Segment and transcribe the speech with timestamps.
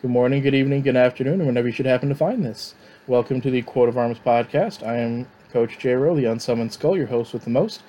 [0.00, 2.74] Good morning, good evening, good afternoon, whenever you should happen to find this.
[3.06, 4.82] Welcome to the Quote of Arms podcast.
[4.82, 5.92] I am Coach J.
[5.92, 7.82] Rowe, the Unsummoned Skull, your host with the most,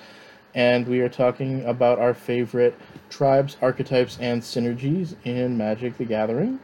[0.53, 2.77] and we are talking about our favorite
[3.09, 6.59] tribes, archetypes, and synergies in Magic the Gathering.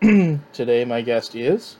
[0.52, 1.76] Today, my guest is.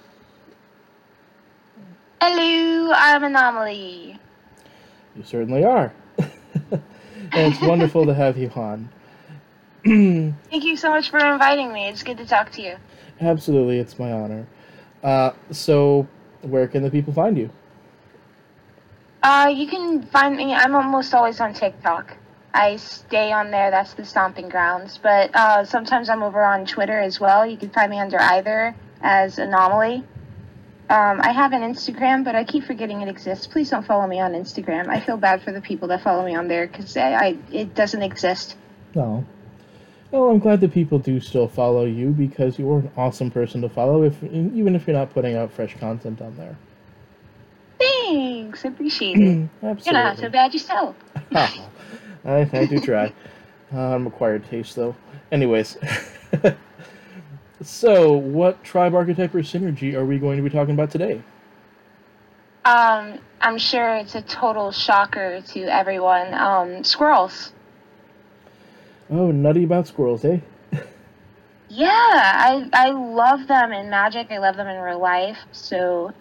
[2.20, 4.18] Hello, I'm Anomolee.
[5.14, 5.92] You certainly are.
[6.18, 6.82] and
[7.32, 8.88] it's wonderful to have you on.
[9.84, 11.88] Thank you so much for inviting me.
[11.88, 12.76] It's good to talk to you.
[13.20, 14.46] Absolutely, it's my honor.
[15.02, 16.06] Uh, so,
[16.42, 17.50] where can the people find you?
[19.22, 20.54] Uh, you can find me.
[20.54, 22.16] I'm almost always on TikTok.
[22.54, 23.70] I stay on there.
[23.70, 24.98] That's the stomping grounds.
[24.98, 27.46] But uh, sometimes I'm over on Twitter as well.
[27.46, 30.04] You can find me under either as Anomolee.
[30.90, 33.46] Um, I have an Instagram, but I keep forgetting it exists.
[33.46, 34.88] Please don't follow me on Instagram.
[34.88, 37.74] I feel bad for the people that follow me on there because I, I it
[37.74, 38.56] doesn't exist.
[38.94, 39.26] No.
[40.10, 43.68] Well, I'm glad that people do still follow you because you're an awesome person to
[43.68, 46.56] follow, if even if you're not putting out fresh content on there.
[47.78, 49.48] Thanks, appreciate it.
[49.62, 49.82] Absolutely.
[49.84, 50.96] You're not so bad yourself.
[51.34, 51.60] I,
[52.24, 53.12] I do try.
[53.72, 54.96] Uh, I'm acquired taste, though.
[55.30, 55.76] Anyways,
[57.62, 61.22] so what tribe archetype or synergy are we going to be talking about today?
[62.64, 66.34] Um, I'm sure it's a total shocker to everyone.
[66.34, 67.52] Um, squirrels.
[69.10, 70.40] Oh, nutty about squirrels, eh?
[71.70, 74.28] Yeah, I I love them in Magic.
[74.30, 75.38] I love them in real life.
[75.52, 76.12] So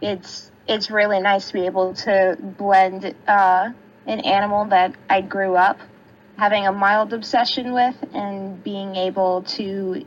[0.00, 3.70] it's it's really nice to be able to blend uh,
[4.06, 5.78] an animal that I grew up
[6.36, 10.04] having a mild obsession with and being able to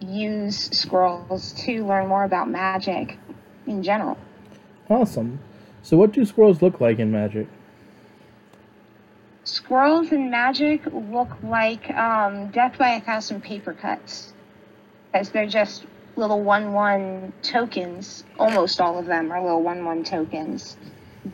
[0.00, 3.18] use squirrels to learn more about magic
[3.66, 4.16] in general.
[4.88, 5.40] Awesome.
[5.82, 7.48] So, what do squirrels look like in Magic?
[9.46, 14.32] Squirrels and Magic look like um, Death by a Thousand Paper Cuts,
[15.14, 18.24] as they're just little one-one tokens.
[18.40, 20.76] Almost all of them are little one-one tokens,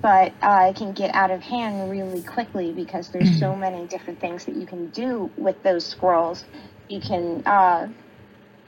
[0.03, 4.21] but uh, it can get out of hand really quickly because there's so many different
[4.21, 6.45] things that you can do with those squirrels.
[6.91, 7.89] You can uh,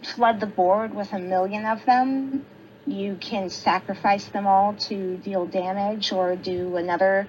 [0.02, 2.46] flood the board with a million of them.
[2.86, 7.28] You can sacrifice them all to deal damage or do another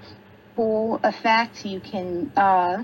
[0.56, 1.66] cool effect.
[1.66, 2.84] You can uh,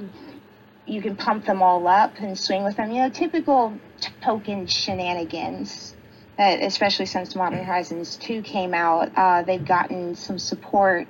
[0.85, 2.91] you can pump them all up and swing with them.
[2.91, 3.73] You know, typical
[4.21, 5.95] token shenanigans.
[6.37, 11.07] That especially since Modern Horizons 2 came out, uh, they've gotten some support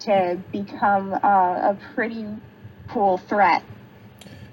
[0.00, 1.18] to become uh,
[1.72, 2.26] a pretty
[2.88, 3.62] cool threat.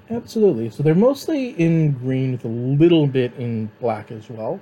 [0.09, 0.69] Absolutely.
[0.69, 4.59] So, they're mostly in green with a little bit in black as well.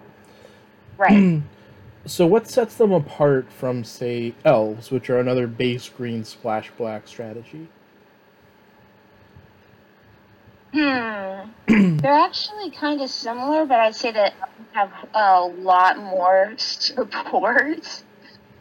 [0.98, 1.42] Right.
[2.06, 7.08] So, what sets them apart from, say, elves, which are another base green splash black
[7.08, 7.70] strategy?
[10.74, 11.50] Hmm.
[11.68, 14.34] They're actually kind of similar, but I'd say that
[14.74, 18.04] have a lot more support.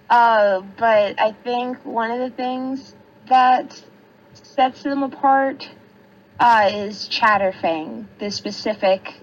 [0.09, 2.95] Uh, but I think one of the things
[3.29, 3.83] that
[4.35, 5.69] sets them apart
[6.39, 9.15] uh, is Chatterfang, the specific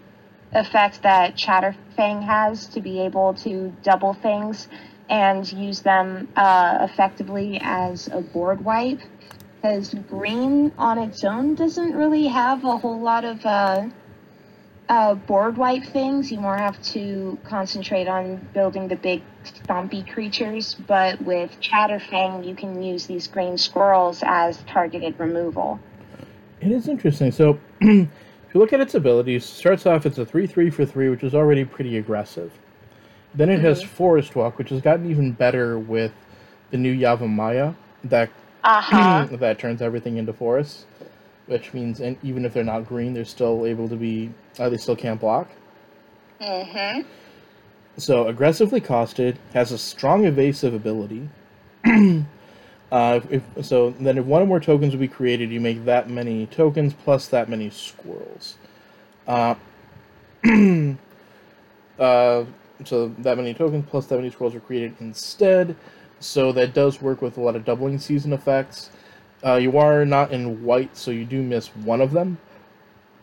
[0.54, 4.68] effect that Chatterfang has to be able to double things
[5.10, 9.00] and use them uh, effectively as a board wipe
[9.62, 13.88] because green on its own doesn't really have a whole lot of uh,
[14.88, 16.32] uh, board wipe things.
[16.32, 22.56] You more have to concentrate on building the big stompy creatures, but with Chatterfang, you
[22.56, 25.80] can use these green squirrels as targeted removal.
[26.62, 27.31] It is interesting.
[27.31, 27.60] So,
[28.50, 31.10] if you look at its abilities, it starts off it's a 3 3 for 3,
[31.10, 32.52] which is already pretty aggressive.
[33.36, 36.12] Then it has Forest Walk, which has gotten even better with
[36.72, 38.32] the new Yavimaya that
[38.64, 39.28] Uh huh.
[39.34, 40.88] that turns everything into forests,
[41.46, 44.32] which means and even if they're not green, they're still able to be.
[44.58, 45.48] Uh, they still can't block.
[46.42, 47.02] mm-hmm.
[47.98, 51.30] So aggressively costed, has a strong evasive ability.
[52.91, 56.09] uh, if, so then, if one or more tokens will be created, you make that
[56.09, 58.57] many tokens plus that many squirrels.
[59.27, 59.55] Uh,
[62.00, 62.45] uh,
[62.86, 65.75] so that many tokens plus that many squirrels are created instead.
[66.19, 68.89] So that does work with a lot of doubling season effects.
[69.45, 72.38] Uh, you are not in white, so you do miss one of them.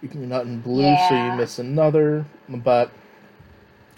[0.01, 2.25] You're not in blue, so you miss another.
[2.49, 2.91] But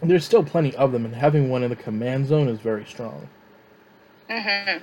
[0.01, 3.29] there's still plenty of them, and having one in the command zone is very strong.
[4.31, 4.79] Mm-hmm.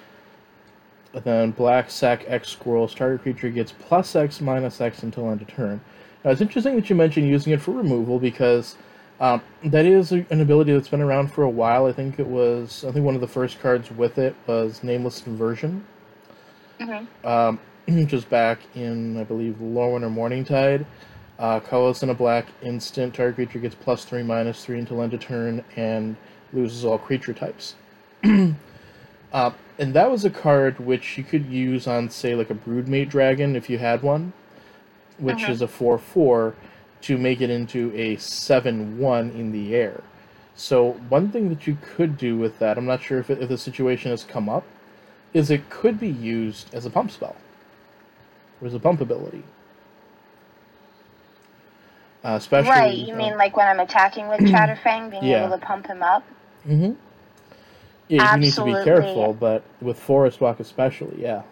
[1.16, 5.42] And then black sack X squirrel target creature gets plus X minus X until end
[5.42, 5.82] of turn.
[6.24, 8.76] Now it's interesting that you mentioned using it for removal because
[9.22, 11.86] um, that is an ability that's been around for a while.
[11.86, 15.26] I think it was I think one of the first cards with it was Nameless
[15.26, 15.86] Inversion,
[16.82, 17.26] Mm-hmm.
[17.28, 20.86] um, which was back in I believe Lorwyn or Morningtide.
[21.40, 23.14] Uh, colorless and a black instant.
[23.14, 26.16] Target creature gets plus three, minus three until end of turn, and
[26.54, 27.76] loses all creature types.
[29.34, 33.10] uh, and that was a card which you could use on, say, like a Broodmate
[33.10, 34.34] Dragon if you had one,
[35.18, 35.50] which Mhm.
[35.50, 36.56] is a four four,
[37.02, 40.02] to make it into a seven one in the air.
[40.56, 43.50] So one thing that you could do with that, I'm not sure if, it, if
[43.50, 44.64] the situation has come up,
[45.34, 47.36] is it could be used as a pump spell.
[48.62, 49.44] Or as a pump ability.
[52.24, 55.46] Uh, especially right, you uh, mean like when I'm attacking with Chatterfang, being Yeah.
[55.46, 56.24] able to pump him up?
[56.66, 56.94] hmm
[58.08, 61.44] Yeah, you need to be careful, but with Forest Walk especially, yeah.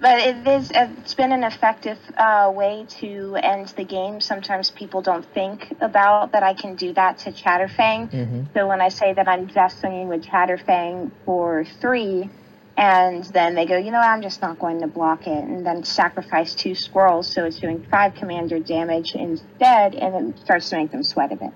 [0.00, 4.20] But it is, it's been an effective uh, way to end the game.
[4.20, 8.10] Sometimes people don't think about that I can do that to Chatterfang.
[8.10, 12.28] hmm So when I say that I'm just swinging with Chatterfang for three,
[12.76, 15.82] and then they go, you know, I'm just not going to block it, and then
[15.82, 20.90] sacrifice two squirrels, so it's doing five commander damage instead, and it starts to make
[20.90, 21.52] them sweat a bit.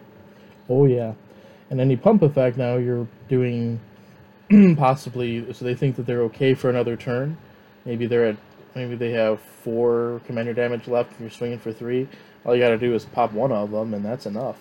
[0.68, 1.12] Oh yeah,
[1.70, 3.80] and any pump effect now you're doing
[4.76, 7.38] possibly so they think that they're okay for another turn.
[7.84, 8.36] Maybe they're at
[8.74, 12.08] maybe they have four commander damage left and you're swinging for three.
[12.44, 14.56] All you got to do is pop one of them and that's enough.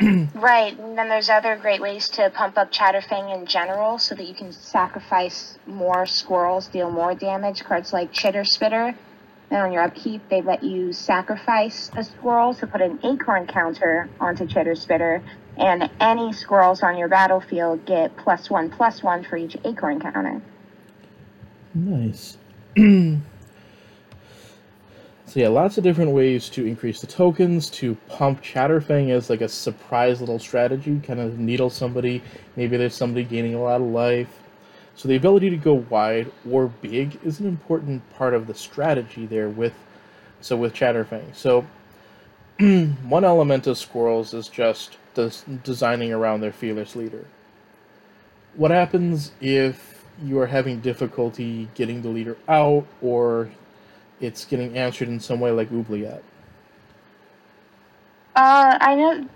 [0.34, 4.26] Right, and then there's other great ways to pump up Chatterfang in general so that
[4.26, 7.62] you can sacrifice more squirrels, deal more damage.
[7.62, 8.94] Cards like Chitterspitter,
[9.50, 14.08] and on your upkeep, they let you sacrifice a squirrel to put an acorn counter
[14.18, 15.22] onto Chitterspitter,
[15.56, 20.42] and any squirrels on your battlefield get plus one, plus one for each acorn counter.
[21.74, 22.38] Nice.
[22.76, 23.20] so
[25.34, 29.48] yeah, lots of different ways to increase the tokens, to pump Chatterfang as like a
[29.48, 32.22] surprise little strategy, kind of needle somebody.
[32.56, 34.40] Maybe there's somebody gaining a lot of life.
[34.96, 39.26] So the ability to go wide or big is an important part of the strategy
[39.26, 39.74] there with
[40.40, 41.34] so with Chatterfang.
[41.34, 41.66] So
[42.58, 47.26] one element of squirrels is just des- designing around their fearless leader.
[48.56, 53.50] What happens if you are having difficulty getting the leader out or
[54.20, 56.22] it's getting answered in some way like Oubliette?
[58.36, 59.28] Uh, I know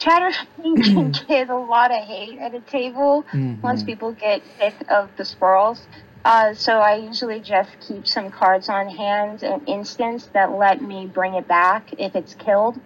[0.00, 3.24] Chatterfang can get a lot of hate at a table.
[3.62, 3.86] once Mhm.
[3.86, 5.86] people get sick of the squirrels.
[6.24, 11.06] Uh, so I usually just keep some cards on hand in instance that let me
[11.06, 12.78] bring it back if it's killed.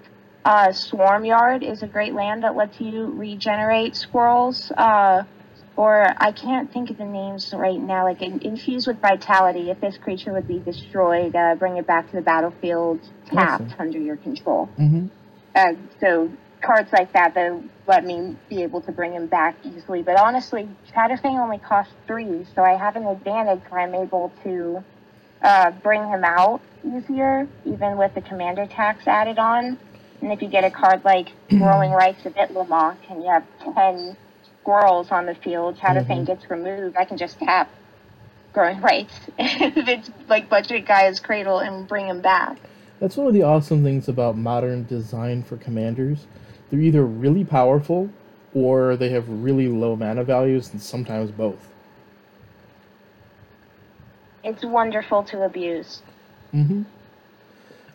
[0.45, 4.73] Uh, Swarmyard is a great land that lets you regenerate squirrels.
[4.77, 5.23] Uh,
[5.77, 8.05] or I can't think of the names right now.
[8.05, 12.11] Like in, infused with vitality, if this creature would be destroyed, uh, bring it back
[12.11, 13.75] to the battlefield tapped Awesome.
[13.79, 14.69] under your control.
[14.79, 15.09] Mhm.
[15.55, 16.31] Uh, so
[16.61, 17.53] cards like that that
[17.87, 20.03] let me be able to bring him back easily.
[20.03, 24.85] But honestly, Chatterfang only costs three, so I have an advantage where I'm able to
[25.43, 29.79] uh, bring him out easier, even with the commander tax added on.
[30.23, 34.17] And if you get a card like Growing Rites of Itlimoc and you have 10
[34.63, 36.27] squirrels on the field, Chatterfang Mhm.
[36.27, 37.69] gets removed, I can just tap
[38.53, 42.59] Growing Rites if it's like Budget Gaea's Cradle and bring him back.
[43.01, 46.27] That's one of the awesome things about modern design for commanders.
[46.71, 48.09] They're either really powerful
[48.55, 51.69] or they have really low mana values, and sometimes both.
[54.45, 56.03] It's wonderful to abuse.
[56.53, 56.83] hmm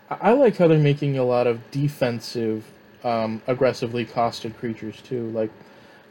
[0.09, 2.65] I, like how they're making a lot of defensive,
[3.03, 5.51] um, aggressively costed creatures too, like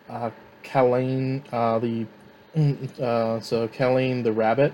[0.08, 0.30] uh,
[0.62, 2.06] Kalain, uh, the
[3.02, 4.72] uh, so Kalain the rabbit.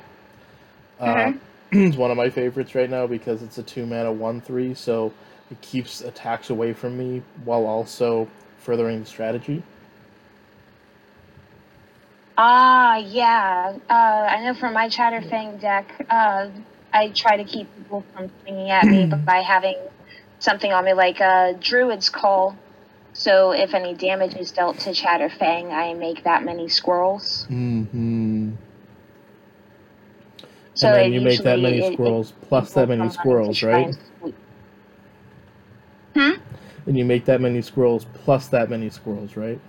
[0.99, 1.33] Uh,
[1.73, 5.13] is one of my favorites right now because it's a two mana one three, so
[5.51, 9.63] it keeps attacks away from me while also furthering the strategy.
[12.39, 13.77] Ah, yeah.
[13.89, 16.49] Uh, I know from my Chatterfang deck, uh,
[16.93, 19.77] I try to keep people from swinging at me by having
[20.39, 22.57] something on me like a Druid's Call.
[23.15, 27.47] So if any damage is dealt to Chatterfang, I make that many squirrels.
[27.51, 28.53] Mm-hmm.
[30.75, 33.95] So and then you make that many it- it- squirrels plus that many squirrels, right?
[36.15, 36.33] Hmm?
[36.87, 39.61] And you make that many squirrels plus that many squirrels, right?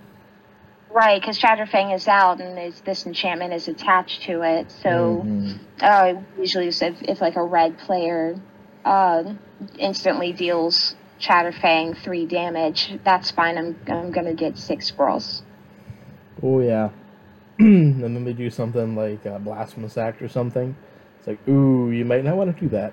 [0.94, 4.70] Right, because Chatterfang is out and is, this enchantment is attached to it.
[4.70, 5.58] So Mhm.
[5.80, 8.36] uh, usually if, if like a red player
[8.84, 9.24] uh,
[9.76, 13.58] instantly deals Chatterfang three damage, that's fine.
[13.58, 15.42] I'm, I'm going to get six squirrels.
[16.40, 16.90] Oh yeah.
[17.58, 20.76] and then they do something like uh, blasphemous act or something.
[21.18, 22.92] It's like, ooh, you might not want to do that.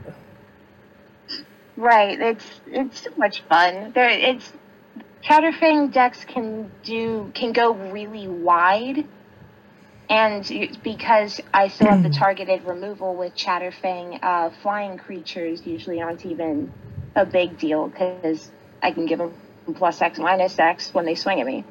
[1.77, 3.91] Right, it's it's so much fun.
[3.93, 4.51] There, it's
[5.23, 9.05] Chatterfang decks can do can go really wide,
[10.09, 16.25] And because I still have the targeted removal with Chatterfang, uh, flying creatures usually aren't
[16.25, 16.73] even
[17.15, 18.51] a big deal because
[18.83, 19.33] I can give them
[19.75, 21.63] plus X minus X when they swing at me.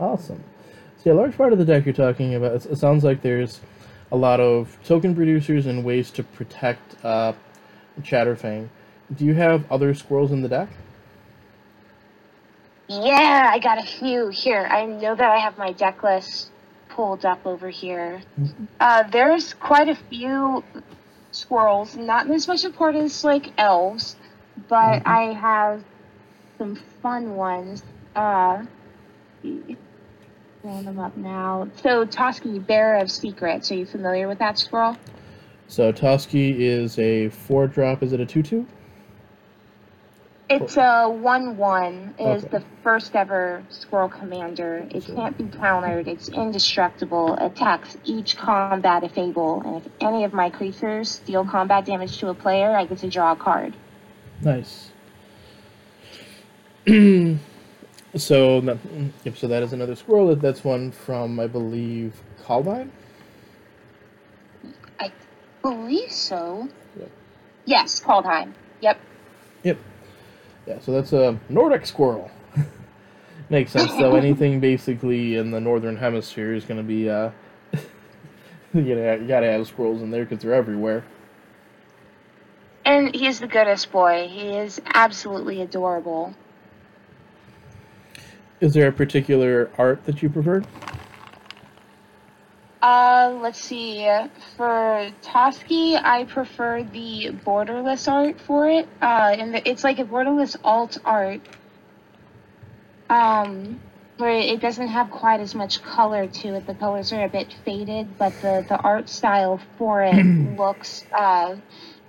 [0.00, 0.42] Awesome.
[0.98, 3.20] So, yeah, a large part of the deck you're talking about, it, it sounds like
[3.22, 3.60] there's
[4.10, 7.34] a lot of token producers and ways to protect uh,
[8.00, 8.68] Chatterfang.
[9.14, 10.70] Do you have other squirrels in the deck?
[12.88, 14.60] Yeah, I got a few here.
[14.60, 16.50] I know that I have my deck list
[16.90, 18.20] pulled up over here.
[18.78, 20.62] Uh, there's quite a few
[21.32, 24.16] squirrels, not as much importance like elves,
[24.68, 25.06] but Mhm.
[25.06, 25.84] I have
[26.58, 27.82] some fun ones.
[28.14, 28.62] Uh,
[30.62, 31.68] pulling them up now.
[31.82, 33.70] So Toski, Bearer of Secrets.
[33.70, 34.96] Are you familiar with that squirrel?
[35.66, 38.02] So, Toski is a 4 drop.
[38.02, 38.66] Is it a 2 2?
[40.50, 42.14] It's a one-one.
[42.18, 42.58] Is Okay.
[42.58, 44.86] the first ever squirrel commander.
[44.90, 45.14] It Sure.
[45.16, 46.06] can't be countered.
[46.06, 47.34] It's indestructible.
[47.40, 52.28] Attacks each combat if able, and if any of my creatures deal combat damage to
[52.28, 53.74] a player, I get to draw a card.
[54.42, 54.90] Nice.
[56.86, 58.78] so, that,
[59.24, 60.36] yep, so that is another squirrel.
[60.36, 62.90] That's one from, I believe, Kaldheim?
[65.00, 65.10] I
[65.62, 66.68] believe so.
[66.98, 67.10] Yep.
[67.64, 68.52] Yes, Kaldheim.
[68.82, 68.98] Yep.
[68.98, 68.98] Yep.
[70.66, 72.30] Yeah, so that's a Nordic squirrel.
[73.50, 74.16] Makes sense, though.
[74.16, 77.30] Anything basically in the northern hemisphere is going to be, uh,
[77.72, 77.80] you
[78.96, 81.04] know, you gotta have squirrels in there because they're everywhere.
[82.86, 84.28] And he's the goodest boy.
[84.28, 86.34] He is absolutely adorable.
[88.60, 90.62] Is there a particular art that you prefer?
[92.84, 94.04] Uh, let's see.
[94.58, 98.86] For Toski, I prefer the borderless art for it.
[99.00, 101.40] Uh, and the, it's like a borderless alt art.
[103.08, 103.80] Um,
[104.18, 106.66] where it doesn't have quite as much color to it.
[106.66, 110.14] The colors are a bit faded, but the the art style for it
[110.58, 111.56] looks uh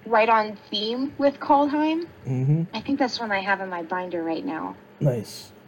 [0.06, 2.06] right on theme with Kaldheim.
[2.28, 2.64] Mm-hmm.
[2.74, 4.76] I think that's one I have in my binder right now.
[5.00, 5.54] Nice.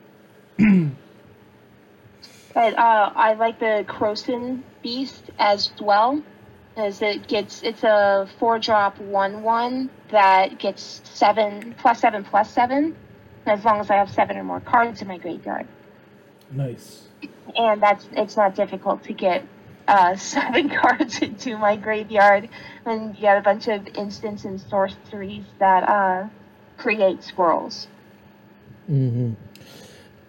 [2.57, 6.24] But uh, I like the Krosan Beast as well,
[6.77, 12.50] as it gets it's a four drop one one that gets seven plus seven plus
[12.50, 12.96] seven,
[13.46, 15.67] as long as I have seven or more cards in my graveyard,
[16.51, 17.03] Nice.
[17.58, 19.46] and that's it's not difficult to get
[19.89, 22.48] uh, seven cards into my graveyard,
[22.86, 26.29] and you get a bunch of instants and sorceries that uh,
[26.77, 27.89] create squirrels.
[28.89, 29.34] Mm-hmm.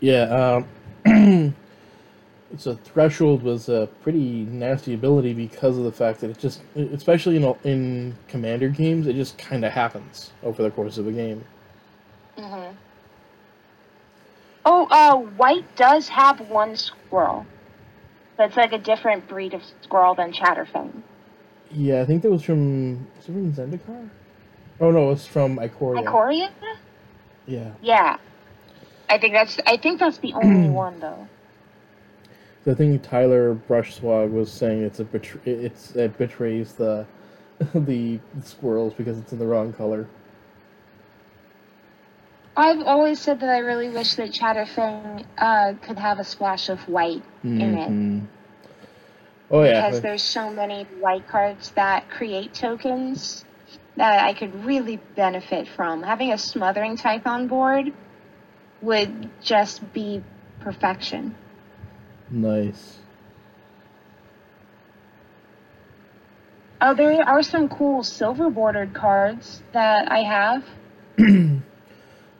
[0.00, 0.64] Yeah,
[1.06, 1.54] um,
[2.56, 7.36] so Threshold was a pretty nasty ability because of the fact that it just, especially
[7.36, 11.44] in, in Commander games, it just kind of happens over the course of a game.
[12.38, 12.70] hmm
[14.64, 17.46] Oh, uh, white does have one squirrel.
[18.36, 21.02] But it's like a different breed of squirrel than Chatterfang.
[21.70, 24.10] Yeah, I think that was from, was it from Zendikar?
[24.80, 26.04] Oh no, it's from Ikoria.
[26.04, 26.50] Ikoria?
[27.46, 27.72] Yeah.
[27.82, 28.18] Yeah.
[29.08, 31.26] I think that's I think that's the only one though.
[32.68, 37.06] So I think Tyler Brushswag was saying it's a betray- it's it betrays the
[37.74, 40.06] the squirrels because it's in the wrong color.
[42.54, 46.86] I've always said that I really wish that Chatterfang uh, could have a splash of
[46.86, 47.88] white in it.
[47.88, 48.26] Mhm.
[49.50, 49.86] Oh yeah.
[49.86, 53.46] Because there's so many white cards that create tokens
[53.96, 56.02] that I could really benefit from.
[56.02, 57.94] Having a Smothering Tithe on board
[58.82, 60.22] would just be
[60.60, 61.34] perfection.
[62.30, 62.98] Nice.
[66.80, 70.64] Oh, there are some cool silver bordered cards that I have,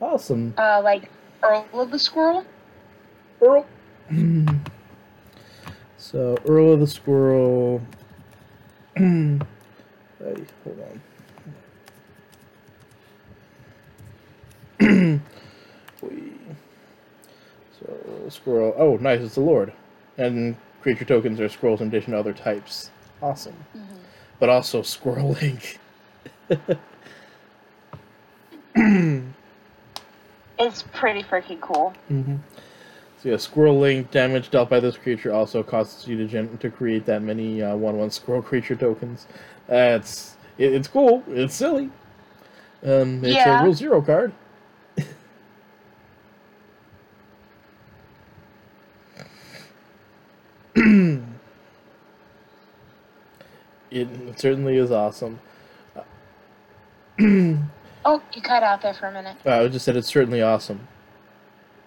[0.00, 0.54] Awesome.
[0.56, 1.10] uh, like
[1.42, 2.44] Earl of the Squirrel.
[3.42, 3.66] Earl.
[5.96, 7.80] so Earl of the Squirrel.
[8.96, 9.38] hey,
[10.18, 10.80] hold
[14.80, 15.22] on.
[17.88, 18.74] So squirrel.
[18.76, 19.20] Oh, nice!
[19.22, 19.72] It's a lord,
[20.16, 22.90] and creature tokens are squirrels in addition to other types.
[23.22, 23.54] Awesome,
[24.38, 25.78] but also squirrel link.
[30.60, 31.94] It's pretty freaking cool.
[32.10, 32.36] Mm-hmm.
[33.22, 36.70] So yeah, squirrel link damage dealt by this creature also causes you to gen- to
[36.70, 39.26] create that many uh, one one squirrel creature tokens.
[39.68, 41.22] That's it, it's cool.
[41.28, 41.90] It's silly.
[42.84, 43.60] Um, it's Yeah.
[43.60, 44.32] a rule zero card.
[54.02, 55.40] It, certainly is awesome.
[57.20, 59.36] Oh, you cut out there for a minute.
[59.44, 60.86] Uh, I just said it's certainly awesome,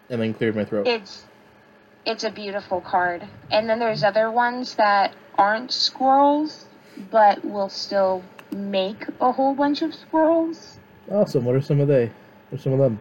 [0.09, 0.87] and then cleared my throat.
[0.87, 1.25] It's
[2.05, 3.27] it's a beautiful card.
[3.51, 6.65] And then there's other ones that aren't squirrels,
[7.09, 10.79] but will still make a whole bunch of squirrels.
[11.09, 11.45] Awesome.
[11.45, 12.11] What are some of they?
[12.49, 12.99] What are some of them?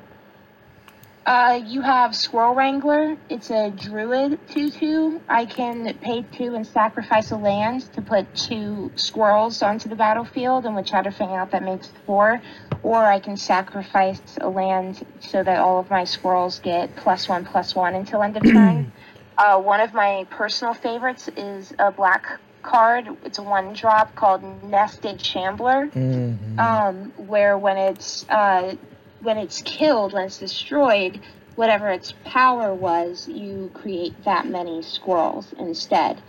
[1.27, 3.17] Uh, you have Squirrel Wrangler.
[3.29, 5.21] It's a druid 2 2.
[5.29, 10.65] I can pay two and sacrifice a land to put two squirrels onto the battlefield,
[10.65, 12.41] and with Chatterfang out, that makes four.
[12.83, 17.45] Or I can sacrifice a land so that all of my squirrels get plus one,
[17.45, 18.91] plus one until end of turn.
[19.37, 23.07] uh, one of my personal favorites is a black card.
[23.25, 26.59] It's a one drop called Nested Shambler, Mm-hmm.
[26.59, 28.75] um, where when it's uh,
[29.23, 31.21] when it's killed, when it's destroyed,
[31.55, 36.21] whatever its power was, you create that many squirrels instead.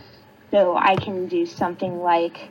[0.52, 2.50] So I can do something like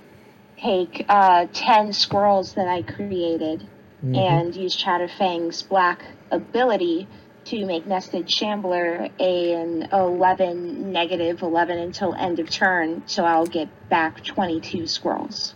[0.58, 3.66] take uh, 10 squirrels that I created
[4.02, 4.16] Mhm.
[4.16, 7.06] and use Chatterfang's black ability
[7.46, 13.68] to make Nested Shambler an 11 negative 11 until end of turn, so I'll get
[13.88, 15.54] back 22 squirrels.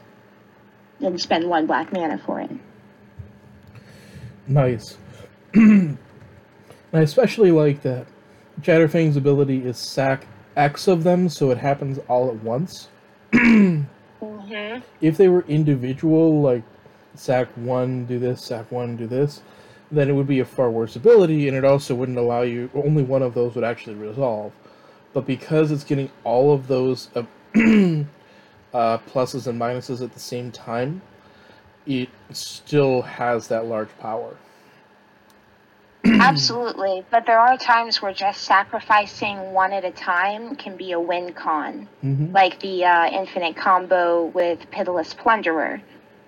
[1.01, 2.51] And spend one black mana for it.
[4.47, 4.99] Nice.
[5.55, 5.97] I
[6.93, 8.07] especially like that
[8.63, 12.89] Chatterfang's ability is sack X of them, so it happens all at once.
[14.23, 14.81] Mm-hmm.
[15.01, 16.63] If they were individual, like
[17.15, 19.43] sack one, do this, sack one, do this,
[19.91, 22.71] then it would be a far worse ability, and it also wouldn't allow you.
[22.75, 24.53] Only one of those would actually resolve.
[25.13, 27.25] But because it's getting all of those uh,
[28.75, 31.03] uh, pluses and minuses at the same time,
[31.87, 34.37] it still has that large power.
[36.07, 41.01] Absolutely, but there are times where just sacrificing one at a time can be a
[41.01, 45.81] win con, hmm like the uh, infinite combo with Pitiless Plunderer.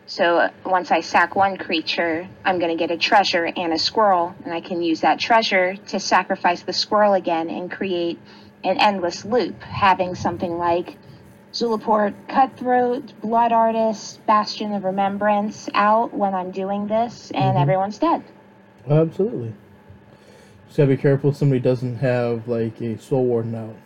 [0.07, 3.79] So uh, once I sack one creature, I'm going to get a treasure and a
[3.79, 8.19] squirrel, and I can use that treasure to sacrifice the squirrel again and create
[8.65, 10.97] an endless loop, having something like
[11.57, 17.63] Zulaport Cutthroat, Blood Artist, Bastion of Remembrance out when I'm doing this, and Mhm.
[17.63, 18.23] everyone's dead.
[18.89, 19.55] Absolutely.
[20.67, 23.77] Just gotta be careful somebody doesn't have like a soul warden out.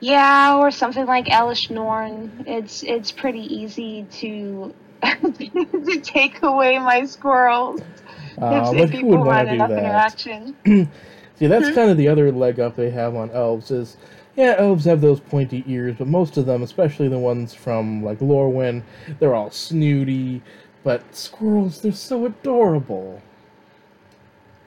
[0.00, 2.44] Yeah, or something like Elesh Norn.
[2.46, 7.80] It's it's pretty easy to to take away my squirrels
[8.38, 9.78] Uh, if, if people want want enough that?
[9.78, 10.56] interaction.
[11.36, 11.74] See, that's Hmm?
[11.74, 13.96] kind of the other leg up they have on elves is,
[14.36, 18.18] yeah, elves have those pointy ears, but most of them, especially the ones from like
[18.20, 18.82] Lorwyn,
[19.18, 20.42] they're all snooty.
[20.84, 23.20] But squirrels, they're so adorable.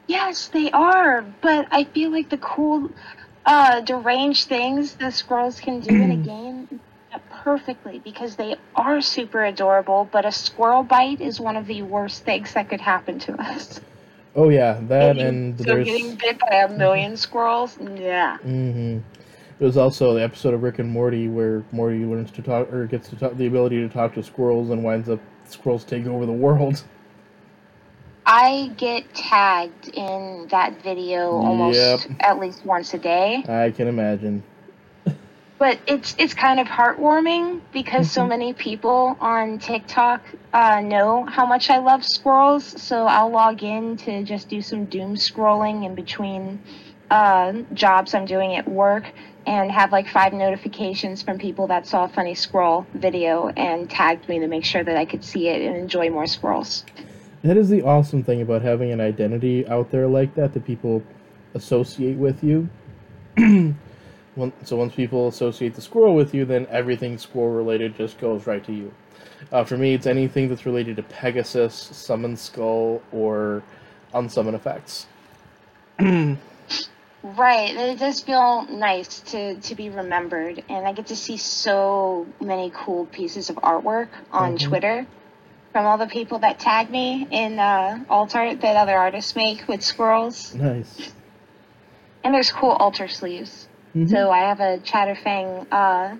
[0.06, 2.90] Yes, they are, but I feel like the cool,
[3.46, 6.16] uh, deranged things the squirrels can do in a
[6.68, 6.80] game
[7.42, 10.08] perfectly because they are super adorable.
[10.10, 13.80] But a squirrel bite is one of the worst things that could happen to us.
[14.34, 15.86] Oh yeah, that Getting- and so there's.
[15.86, 18.36] getting bit by a million squirrels, yeah.
[19.60, 23.10] There's also the episode of Rick and Morty where Morty learns to talk or gets
[23.10, 26.32] to talk the ability to talk to squirrels and winds up squirrels taking over the
[26.32, 26.82] world.
[28.26, 32.16] I get tagged in that video almost Yep.
[32.20, 33.44] at least once a day.
[33.48, 34.42] I can imagine.
[35.58, 38.28] But it's it's kind of heartwarming because so Mhm.
[38.28, 40.22] many people on TikTok
[40.54, 42.64] uh, know how much I love squirrels.
[42.64, 46.60] So I'll log in to just do some doom scrolling in between
[47.10, 49.04] uh, jobs I'm doing at work
[49.46, 54.28] and have like five notifications from people that saw a funny squirrel video and tagged
[54.28, 56.84] me to make sure that I could see it and enjoy more squirrels.
[57.42, 61.02] That is the awesome thing about having an identity out there like that that people
[61.54, 62.68] associate with you.
[64.64, 68.64] So once people associate the squirrel with you, then everything squirrel related just goes right
[68.64, 68.94] to you.
[69.52, 73.62] Uh, for me, it's anything that's related to Pegasus, Summon Skull, or
[74.14, 75.06] Unsummon effects.
[77.22, 77.76] Right.
[77.76, 80.64] It does feel nice to, to be remembered.
[80.68, 84.68] And I get to see so many cool pieces of artwork on Mhm.
[84.68, 85.06] Twitter
[85.72, 89.68] from all the people that tag me in uh, alt art that other artists make
[89.68, 90.54] with squirrels.
[90.54, 91.12] Nice.
[92.24, 93.68] And there's cool altar sleeves.
[93.94, 94.08] Mhm.
[94.08, 96.16] So I have a Chatterfang uh,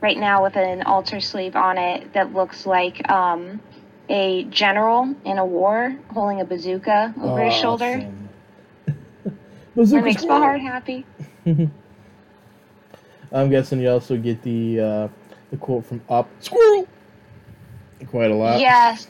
[0.00, 3.60] right now with an altar sleeve on it that looks like um,
[4.08, 7.84] a general in a war holding a bazooka over his shoulder.
[7.84, 8.25] Awesome.
[9.76, 11.04] That Bazooka makes my heart happy.
[13.32, 15.08] I'm guessing you also get the uh,
[15.50, 16.88] the quote from Up Squirrel
[18.08, 18.58] quite a lot.
[18.58, 19.06] Yes,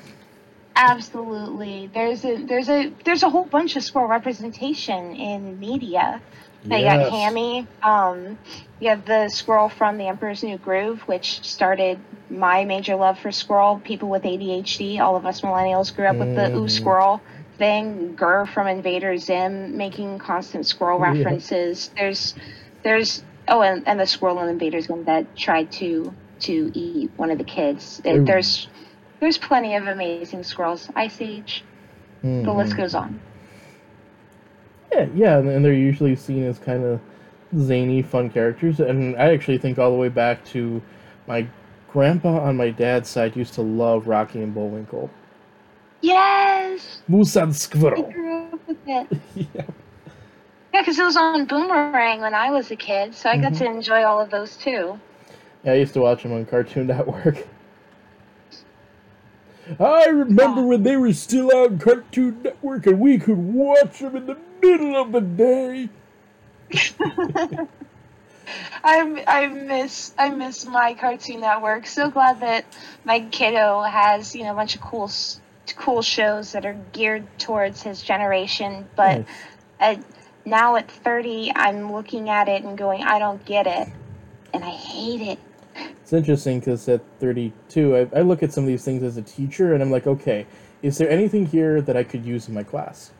[0.74, 1.88] absolutely.
[1.94, 6.20] There's a there's a there's a whole bunch of squirrel representation in media.
[6.64, 7.66] Now, You got Hammy.
[7.81, 8.37] Um,
[8.81, 13.31] you have the squirrel from The Emperor's New Groove, which started my major love for
[13.31, 13.81] squirrel.
[13.85, 16.70] People with ADHD, all of us millennials grew up with the ooh Mhm.
[16.70, 17.20] squirrel
[17.59, 18.14] thing.
[18.16, 21.12] GIR from Invader Zim making constant squirrel Yeah.
[21.12, 21.90] references.
[21.97, 22.35] There's,
[22.83, 27.31] there's oh, and, and the squirrel in Invader Zim that tried to to eat one
[27.31, 28.01] of the kids.
[28.05, 28.69] It- there's
[29.21, 30.90] there's plenty of amazing squirrels.
[30.95, 31.64] Ice Age.
[32.23, 32.77] The list Mhm.
[32.77, 33.21] goes on.
[34.92, 37.01] Yeah, yeah, and and they're usually seen as kind of
[37.59, 38.81] zany, fun characters.
[38.81, 40.83] And I actually think all the way back to
[41.27, 41.47] my
[41.92, 45.09] grandpa on my dad's side used to love Rocky and Bullwinkle.
[46.02, 48.06] Yes, Musan Squirrel.
[48.09, 49.09] I grew up with it.
[49.54, 49.62] yeah.
[50.72, 53.59] Yeah, because it was on Boomerang when I was a kid, so I got Mhm.
[53.59, 54.98] to enjoy all of those too.
[55.64, 57.46] yeah, I used to watch them on Cartoon Network.
[59.80, 64.26] I remember when they were still on Cartoon Network and we could watch them in
[64.26, 65.88] the middle of the day.
[68.85, 71.87] I I miss I miss my Cartoon Network.
[71.87, 72.64] So glad that
[73.04, 75.11] my kiddo has you know a bunch of cool
[75.72, 78.87] cool shows that are geared towards his generation.
[78.96, 79.24] But
[80.44, 83.88] now at thirty, I'm looking at it and going, I don't get it,
[84.55, 85.38] and I hate it.
[86.02, 89.22] It's interesting because at 32, I, I look at some of these things as a
[89.22, 90.46] teacher and I'm like, okay,
[90.81, 93.11] is there anything here that I could use in my class?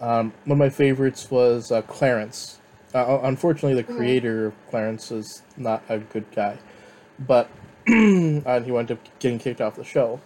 [0.00, 2.60] Um, one of my favorites was uh, Clarence.
[2.94, 3.96] Uh, unfortunately, the Mhm.
[3.96, 6.56] creator of Clarence is not a good guy,
[7.18, 7.50] but
[7.86, 10.18] and he wound up getting kicked off the show.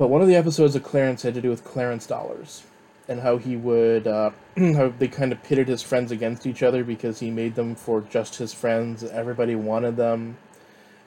[0.00, 2.62] But one of the episodes of Clarence had to do with Clarence dollars
[3.06, 6.82] and how he would uh, how they kind of pitted his friends against each other
[6.84, 9.04] because he made them for just his friends.
[9.04, 10.38] Everybody wanted them,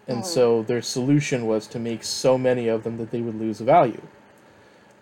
[0.07, 0.25] and Mm.
[0.25, 4.01] so their solution was to make so many of them that they would lose value.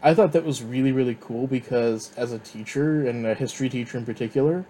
[0.02, 3.98] I thought that was really really cool because as a teacher and a history teacher
[3.98, 4.64] in particular,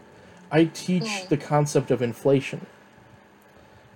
[0.51, 1.29] I teach Mm.
[1.29, 2.65] the concept of inflation.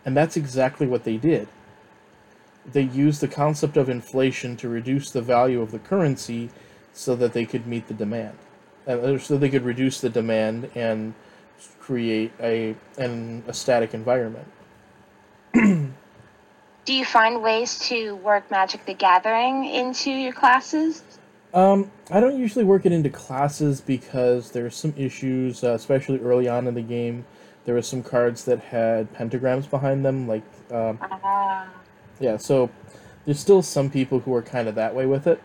[0.06, 1.48] And that's exactly what they did.
[2.72, 6.50] They used the concept of inflation to reduce the value of the currency
[6.94, 8.38] so that they could meet the demand.
[8.88, 11.14] Uh, so they could reduce the demand and
[11.80, 14.48] create a an, a static environment.
[15.54, 21.02] Do you find ways to work Magic the Gathering into your classes?
[21.54, 26.48] Um, I don't usually work it into classes because there's some issues, uh, especially early
[26.48, 27.26] on in the game.
[27.64, 31.68] There were some cards that had pentagrams behind them, like um, Ah.
[32.20, 32.70] Yeah, so
[33.26, 35.42] there's still some people who are kind of that way with it.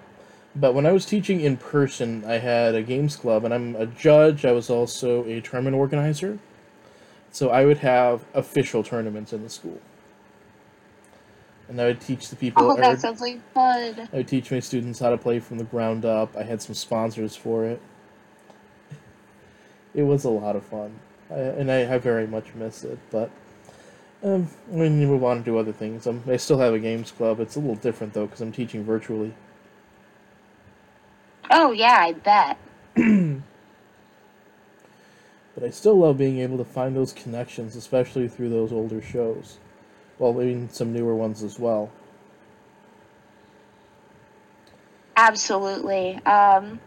[0.54, 3.86] But when I was teaching in person, I had a games club, and I'm a
[3.86, 4.44] judge.
[4.44, 6.38] I was also a tournament organizer.
[7.30, 9.78] So I would have official tournaments in the school.
[11.68, 12.64] And I would teach the people.
[12.64, 14.08] Oh, that would- sounds like fun.
[14.12, 16.36] I would teach my students how to play from the ground up.
[16.36, 17.80] I had some sponsors for it.
[19.94, 22.98] It was a lot of fun, I, and I, I very much miss it.
[23.10, 23.28] But
[24.22, 27.10] um, when you move on to do other things, um, I still have a games
[27.10, 27.40] club.
[27.40, 29.34] It's a little different though because I'm teaching virtually.
[31.50, 32.58] Oh yeah, I bet.
[35.54, 39.58] But I still love being able to find those connections, especially through those older shows.
[40.18, 41.90] Well, even some newer ones as well.
[45.16, 46.18] Absolutely.
[46.24, 46.80] Um,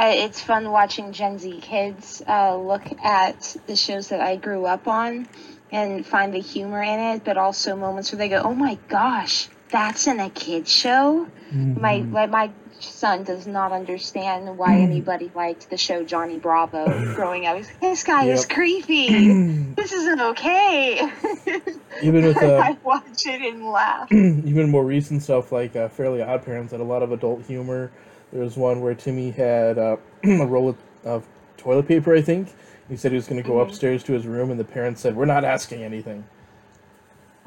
[0.00, 4.88] it's fun watching Gen Z kids uh, look at the shows that I grew up
[4.88, 5.28] on
[5.76, 9.48] and find the humor in it, but also moments where they go, "Oh my gosh,
[9.68, 15.70] that's in a kid show." My like my son does not understand why anybody liked
[15.70, 17.56] the show Johnny Bravo growing up.
[17.56, 19.08] He's like, this guy is creepy.
[19.76, 21.10] this isn't okay.
[22.02, 24.10] even with uh, I watch it and laugh.
[24.12, 27.92] even more recent stuff like uh, Fairly Odd Parents had a lot of adult humor.
[28.32, 31.26] There was one where Timmy had uh, a roll of, of
[31.58, 32.48] toilet paper, I think.
[32.88, 33.62] He said he was going to go Mhm.
[33.68, 36.24] upstairs to his room, and the parents said, "We're not asking anything."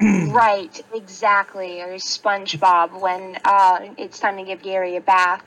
[0.02, 1.82] Right, exactly.
[1.82, 5.42] Or SpongeBob when uh, it's time to give Gary a bath,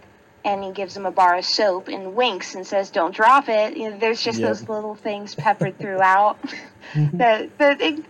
[0.45, 3.75] and he gives him a bar of soap and winks and says, "Don't drop it."
[3.77, 6.37] You know, there's just those little things peppered throughout.
[7.13, 8.03] that that it,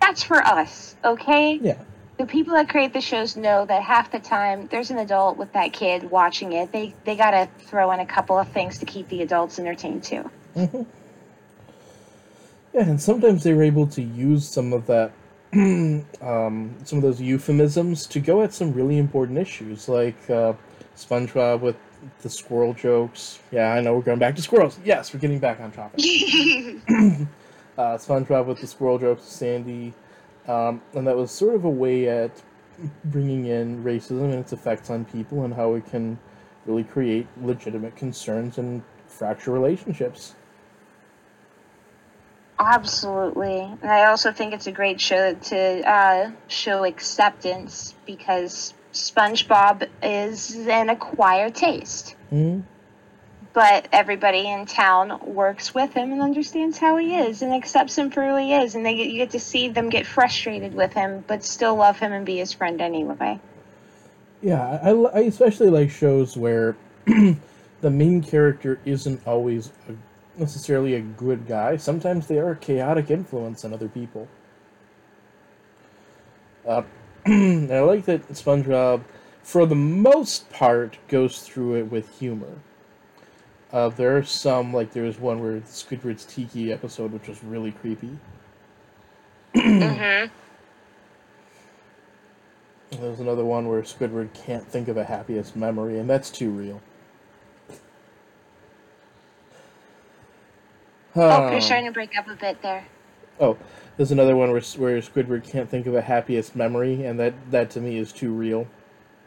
[0.00, 1.58] that's for us, okay?
[1.60, 1.74] Yeah,
[2.16, 5.52] The people that create the shows know that half the time there's an adult with
[5.52, 6.70] that kid watching it.
[6.72, 10.30] They they gotta throw in a couple of things to keep the adults entertained too.
[12.72, 15.12] Yeah, and sometimes they were able to use some of that,
[15.52, 16.04] um,
[16.84, 20.52] some of those euphemisms to go at some really important issues, like uh,
[20.96, 21.76] SpongeBob with
[22.22, 23.40] the squirrel jokes.
[23.50, 24.78] Yeah, I know we're going back to squirrels.
[24.84, 26.00] Yes, we're getting back on topic.
[27.78, 29.92] uh, SpongeBob with the squirrel jokes, Sandy,
[30.46, 32.30] um, and that was sort of a way at
[33.06, 36.18] bringing in racism and its effects on people and how it can
[36.66, 40.34] really create legitimate concerns and fracture relationships.
[42.60, 43.60] Absolutely.
[43.80, 50.54] And I also think it's a great show to uh, show acceptance because SpongeBob is
[50.54, 52.14] an acquired taste.
[52.28, 52.60] hmm
[53.52, 58.10] but everybody in town works with him and understands how he is and accepts him
[58.10, 60.92] for who he is and they get, you get to see them get frustrated with
[60.92, 63.38] him but still love him and be his friend anyway
[64.40, 69.94] Yeah, I, I especially like shows where the main character isn't always a,
[70.36, 71.76] necessarily a good guy.
[71.76, 74.28] Sometimes they are a chaotic influence on other people.
[76.66, 76.82] Uh,
[77.26, 79.02] I like that SpongeBob,
[79.42, 82.58] for the most part, goes through it with humor.
[83.72, 87.72] Uh, there are some, like there was one where Squidward's Tiki episode, which was really
[87.72, 88.18] creepy.
[89.54, 90.02] mm-hmm.
[90.02, 90.30] And
[93.00, 96.50] there was another one where Squidward can't think of a happiest memory, and that's too
[96.50, 96.80] real.
[101.16, 102.84] Oh you're starting to break up a bit there
[103.40, 103.56] Oh,
[103.96, 107.70] there's another one where, where Squidward can't think of a happiest memory, and that, that
[107.70, 108.66] to me is too real.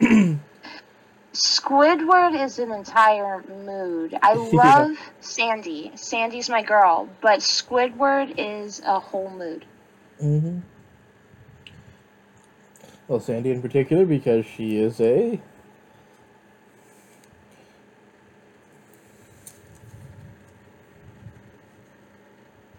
[1.32, 4.16] Squidward is an entire mood.
[4.22, 5.90] I love Sandy.
[5.96, 9.64] Sandy's my girl, but Squidward is a whole mood.
[10.22, 10.60] Mm-hmm.
[13.08, 15.40] Well, Sandy in particular, because she is a.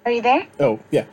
[0.06, 0.48] Are you there?
[0.60, 1.06] Oh, yeah.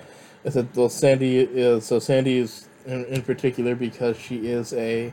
[0.44, 1.87] I said, well, Sandy is.
[1.87, 5.12] So Sandy is in, in particular because she is a.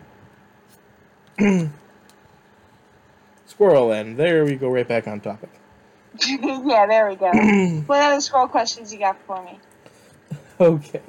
[3.59, 5.49] squirrel, and there we go right back on topic.
[6.27, 7.29] yeah, there we go.
[7.87, 9.59] what other squirrel questions you got for me?
[10.59, 11.01] Okay.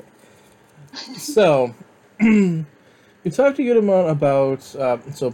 [1.16, 1.74] So,
[2.20, 2.64] we
[3.30, 5.32] talked good amount about uh, so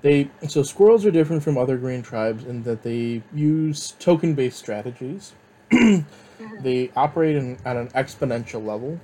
[0.00, 5.34] they so squirrels are different from other green tribes in that they use token-based strategies.
[6.60, 9.00] they operate in, at an exponential level.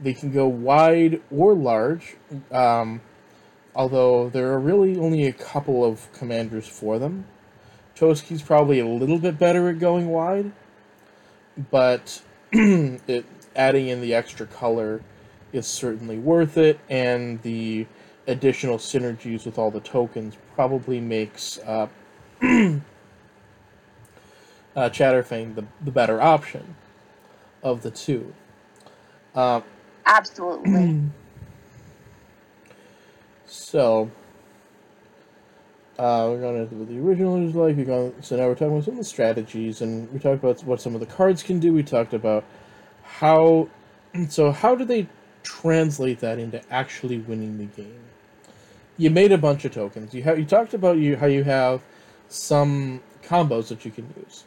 [0.00, 2.16] They can go wide or large,
[2.50, 3.00] um,
[3.74, 7.26] although there are really only a couple of commanders for them.
[7.94, 10.52] Toski's probably a little bit better at going wide,
[11.70, 13.24] but it
[13.54, 15.02] adding in the extra color
[15.52, 17.86] is certainly worth it, and the
[18.26, 21.88] additional synergies with all the tokens probably makes uh,
[24.76, 26.76] uh, Chatterfang the, the better option
[27.62, 28.32] of the two.
[29.34, 29.60] Uh,
[30.06, 31.02] Absolutely.
[33.46, 34.10] so,
[35.98, 37.76] uh, we're going to what the original is like.
[37.76, 40.62] We're going so now we're talking about some of the strategies, and we talked about
[40.64, 41.72] what some of the cards can do.
[41.72, 42.44] We talked about
[43.02, 43.68] how.
[44.28, 45.08] So, how do they
[45.42, 48.04] translate that into actually winning the game?
[48.98, 50.12] You made a bunch of tokens.
[50.12, 51.80] You have you talked about you how you have
[52.28, 54.44] some combos that you can use.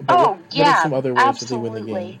[0.00, 2.20] But Oh, what, what yeah, are some other ways that they win the absolutely.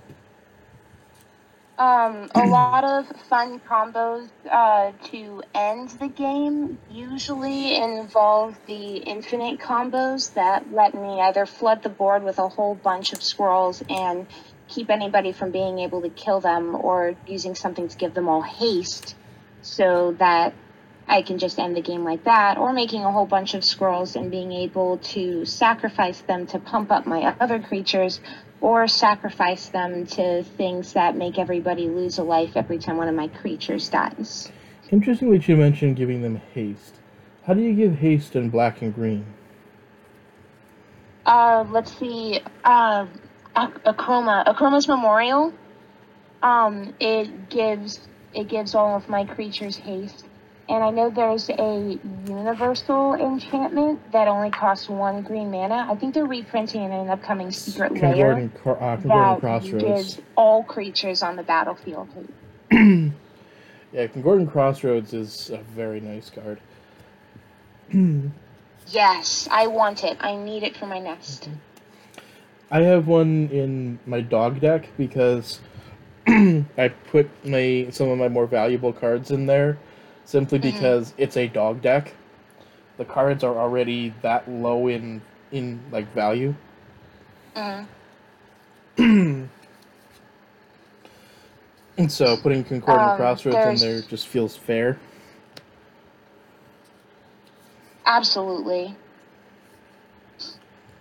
[1.78, 9.60] Um, a lot of fun combos uh, to end the game usually involve the infinite
[9.60, 14.26] combos that let me either flood the board with a whole bunch of squirrels and
[14.68, 18.42] keep anybody from being able to kill them, or using something to give them all
[18.42, 19.14] haste
[19.60, 20.54] so that
[21.08, 24.16] I can just end the game like that, or making a whole bunch of squirrels
[24.16, 28.20] and being able to sacrifice them to pump up my other creatures
[28.60, 33.14] or sacrifice them to things that make everybody lose a life every time one of
[33.14, 34.50] my creatures dies.
[34.90, 36.94] Interesting that you mentioned giving them haste.
[37.44, 39.24] How do you give haste in black and green?
[41.24, 42.40] Uh, let's see.
[42.64, 43.06] Uh,
[43.56, 45.52] Ac- Akroma, Akroma's Memorial.
[46.42, 48.00] Um, it gives
[48.34, 50.26] it gives all of my creatures haste,
[50.68, 55.86] and I know there's a universal enchantment that only costs one green mana.
[55.88, 59.84] I think they're reprinting it in an upcoming Secret Lair Concordant, cro- uh, that Crossroads.
[59.84, 62.08] gives all creatures on the battlefield.
[63.92, 66.60] Yeah, Concordant Crossroads is a very nice card.
[68.88, 70.16] Yes, I want it.
[70.20, 71.48] I need it for my nest.
[72.70, 75.58] I have one in my dog deck because
[76.28, 79.78] I put my some of my more valuable cards in there
[80.26, 80.62] simply Mhm.
[80.74, 82.12] because it's a dog deck.
[82.98, 86.54] The cards are already that low in in like value.
[87.56, 87.86] Mm.
[91.98, 94.98] And so putting Concordant Um, Crossroads in there just feels fair.
[98.04, 98.94] Absolutely.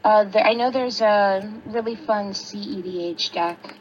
[0.03, 3.75] Uh, there, I know there's a really fun CEDH deck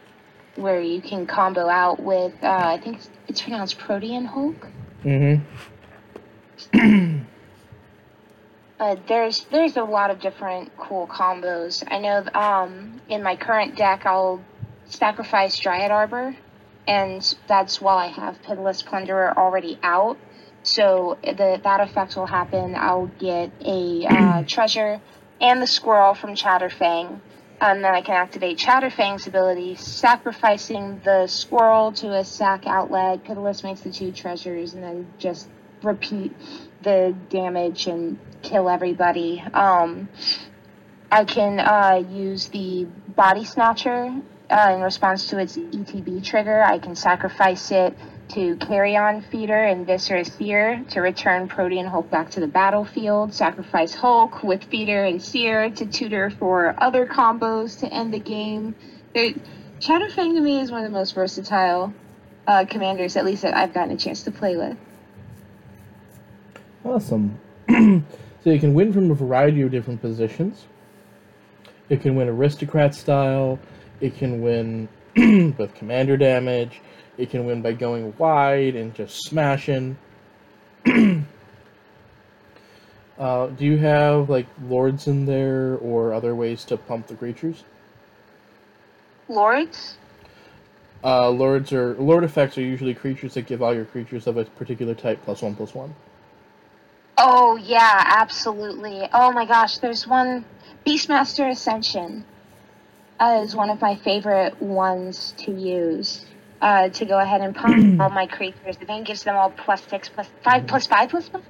[0.57, 4.69] where you can combo out with, uh, I think it's, it's pronounced Protean Hulk.
[5.05, 5.41] Mm-hmm.
[8.81, 11.85] Uh, there's there's a lot of different cool combos.
[11.89, 14.43] I know um, in my current deck I'll
[14.87, 16.37] sacrifice Dryad Arbor,
[16.87, 20.19] and that's while I have Pitiless Plunderer already out.
[20.65, 22.75] So the, that effect will happen.
[22.75, 25.01] I'll get a uh, treasure
[25.41, 27.21] and the squirrel from Chatterfang.
[27.65, 33.25] And then I can activate Chatterfang's ability, sacrificing the squirrel to a sack outlet.
[33.25, 35.49] Pitiless makes the two treasures, and then just
[35.83, 36.37] repeat
[36.83, 39.43] the damage and kill everybody.
[39.55, 40.11] Um,
[41.11, 44.15] I can uh, use the Body Snatcher
[44.51, 46.63] uh, in response to its ETB trigger.
[46.63, 47.97] I can sacrifice it
[48.35, 53.95] to Carrion Feeder and Viscera Seer to return Protean Hulk back to the battlefield, sacrifice
[53.95, 58.75] Hulk with Feeder and Seer to tutor for other combos to end the game.
[59.15, 59.41] It,
[59.79, 61.95] Chatterfang to me is one of the most versatile
[62.49, 64.77] uh, commanders, at least that I've gotten a chance to play with.
[66.85, 67.39] Awesome.
[67.69, 70.67] so you can win from a variety of different positions.
[71.89, 73.61] It can win aristocrat style.
[74.01, 74.89] It can win
[75.57, 76.81] with commander damage.
[77.17, 79.97] It can win by going wide and just smashing.
[83.19, 87.65] uh, do you have like lords in there or other ways to pump the creatures?
[89.29, 89.97] Lords?
[91.03, 94.45] Uh, lords are lord effects are usually creatures that give all your creatures of a
[94.45, 95.95] particular type plus one plus one.
[97.19, 99.09] Oh yeah, absolutely.
[99.13, 100.45] Oh my gosh, there's one
[100.85, 102.25] Beastmaster Ascension
[103.21, 106.25] uh, is one of my favorite ones to use.
[106.65, 108.79] Uh, to go ahead and pump all my creatures.
[108.79, 111.43] The game gives them all plus six, plus five, plus five, plus five.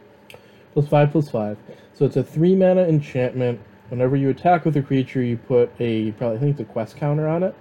[0.72, 1.56] Plus five, plus five.
[1.92, 3.60] So it's a three mana enchantment.
[3.90, 6.96] Whenever you attack with a creature, you put a probably I think it's a quest
[6.96, 7.54] counter on it,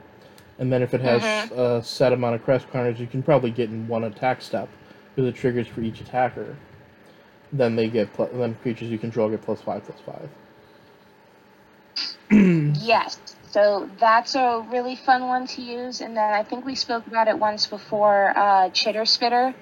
[0.57, 1.51] and then if it has Mhm.
[1.51, 4.67] a set amount of quest counters, you can probably get in one attack step
[5.13, 6.55] because it triggers for each attacker.
[7.51, 10.27] Then they get then creatures you control get plus five, plus five.
[12.81, 13.32] Yes.
[13.53, 16.01] So that's a really fun one to use.
[16.01, 19.53] And then I think we spoke about it once before uh, Chitterspitter.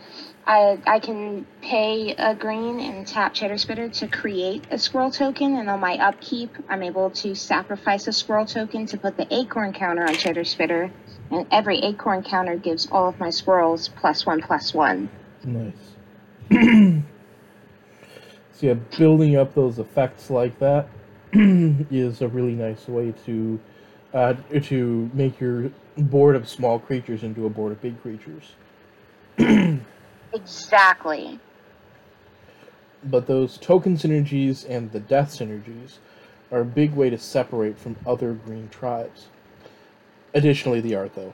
[0.47, 5.57] I, I can pay a green and tap Chitterspitter to create a squirrel token.
[5.57, 9.73] And on my upkeep, I'm able to sacrifice a squirrel token to put the acorn
[9.73, 10.89] counter on Chitterspitter.
[11.29, 15.09] And every acorn counter gives all of my squirrels plus one, plus one.
[15.43, 15.73] Nice.
[18.53, 20.87] so yeah, building up those effects like that
[21.33, 23.59] is a really nice way to
[24.13, 28.53] uh, to make your board of small creatures into a board of big creatures.
[30.33, 31.39] Exactly.
[33.03, 35.97] But those token synergies and the death synergies
[36.51, 39.27] are a big way to separate from other green tribes.
[40.33, 41.33] Additionally, the art though.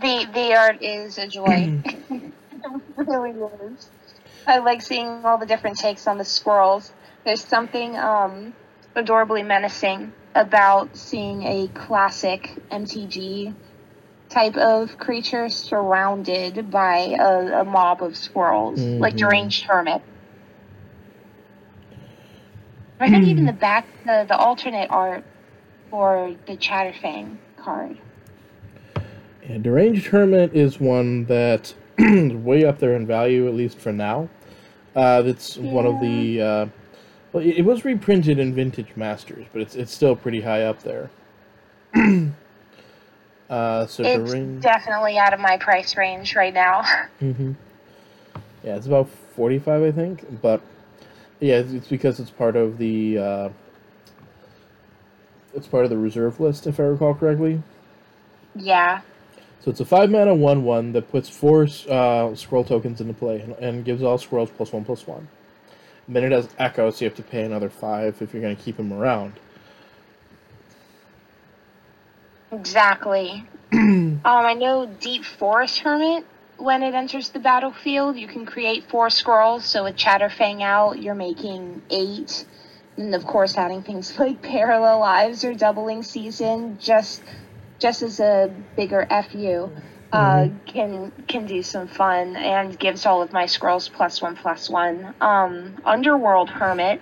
[0.00, 1.70] The the art is a joy.
[1.84, 2.32] it
[2.96, 3.90] really is.
[4.46, 6.92] I like seeing all the different takes on the squirrels.
[7.24, 8.54] There's something um,
[8.94, 13.54] adorably menacing about seeing a classic MTG
[14.28, 19.18] type of creature surrounded by a, a mob of squirrels, like Mhm.
[19.18, 20.02] deranged hermit.
[23.00, 25.24] I think even the back, the, the alternate art
[25.90, 27.98] for the Chatterfang card.
[29.48, 33.92] Yeah, Deranged Hermit is one that is way up there in value, at least for
[33.92, 34.30] now.
[34.96, 36.40] Uh, that's one of the.
[36.40, 36.66] Uh,
[37.34, 41.10] well, it, was reprinted in Vintage Masters, but it's it's still pretty high up there.
[43.50, 44.62] uh, so It's Deranged.
[44.62, 46.84] definitely out of my price range right now.
[47.20, 47.52] hmm
[48.64, 50.42] Yeah, it's about forty-five, I think.
[50.42, 50.62] But
[51.40, 53.18] yeah, it's, because it's part of the.
[53.18, 53.50] Uh,
[55.54, 57.62] it's part of the reserve list, if I recall correctly.
[58.56, 59.02] yeah.
[59.60, 63.40] So it's a five mana one one that puts four uh, squirrel tokens into play
[63.40, 65.28] and, and gives all squirrels plus one plus one.
[66.08, 68.62] Then it has echo, so you have to pay another five if you're going to
[68.62, 69.32] keep him around.
[72.52, 73.44] Exactly.
[73.72, 76.24] um, I know Deep Forest Hermit,
[76.56, 79.64] when it enters the battlefield, you can create four squirrels.
[79.64, 82.44] So with Chatterfang out, you're making eight.
[82.96, 87.22] And of course, adding things like Parallel Lives or Doubling Season, just
[87.80, 89.70] just as a bigger fu,
[90.14, 94.70] uh, can can do some fun and gives all of my squirrels plus one plus
[94.70, 95.12] one.
[95.20, 97.00] Um, Underworld Hermit,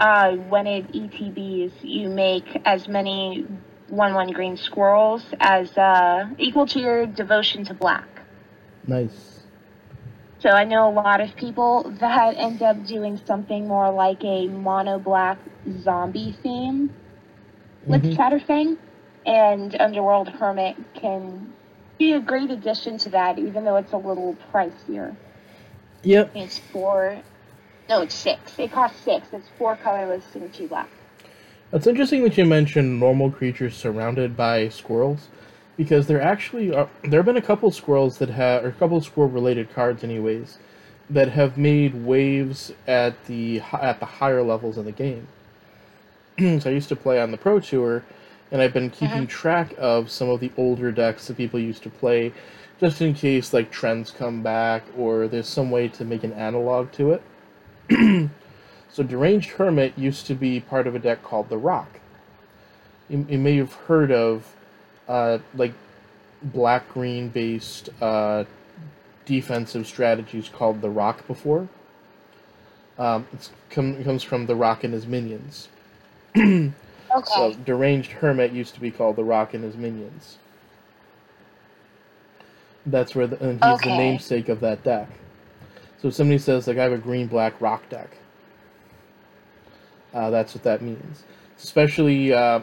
[0.00, 3.46] uh, when it ETBs, you make as many
[3.88, 8.08] one one green squirrels as uh, equal to your devotion to black.
[8.86, 9.40] Nice.
[10.38, 14.48] So I know a lot of people that end up doing something more like a
[14.48, 15.38] mono black
[15.82, 16.90] zombie theme
[17.86, 18.16] with Mhm.
[18.16, 18.78] Chatterfang,
[19.26, 21.52] and Underworld Hermit can
[21.98, 25.14] be a great addition to that, even though it's a little pricier.
[26.02, 26.32] Yep.
[26.34, 27.18] It's four,
[27.88, 28.58] no, it's six.
[28.58, 29.28] It costs six.
[29.32, 30.88] It's four colorless and two black.
[31.72, 35.28] It's interesting that you mentioned normal creatures surrounded by squirrels,
[35.76, 39.00] because there actually are there have been a couple squirrels that have or a couple
[39.00, 40.58] squirrel related cards anyways
[41.08, 45.28] that have made waves at the at the higher levels of the game.
[46.38, 48.04] so I used to play on the Pro Tour,
[48.52, 51.90] and I've been keeping track of some of the older decks that people used to
[51.90, 52.34] play,
[52.78, 56.92] just in case like trends come back or there's some way to make an analog
[56.92, 57.22] to it.
[58.90, 61.98] so Deranged Hermit used to be part of a deck called the Rock.
[63.08, 64.54] You, you may have heard of
[65.08, 65.72] uh, like
[66.42, 68.44] black green based uh,
[69.24, 71.68] defensive strategies called the Rock before.
[72.98, 75.68] Um, it comes from the Rock and his minions.
[77.14, 77.32] Okay.
[77.34, 80.38] So deranged hermit used to be called the Rock and his minions.
[82.86, 85.08] That's where the, and he's the namesake of that deck.
[86.00, 88.16] So if somebody says like I have a green black rock deck,
[90.12, 91.22] uh, that's what that means.
[91.58, 92.60] Especially uh,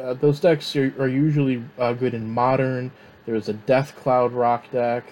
[0.00, 2.90] uh, those decks are, are usually uh, good in modern.
[3.26, 5.04] There's a Death Cloud rock deck.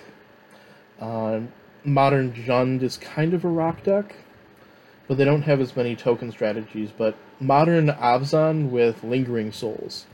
[1.00, 1.52] Um
[1.86, 4.16] modern Jund is kind of a rock deck
[5.08, 6.90] but they don't have as many token strategies.
[6.90, 10.06] But modern Abzan with Lingering Souls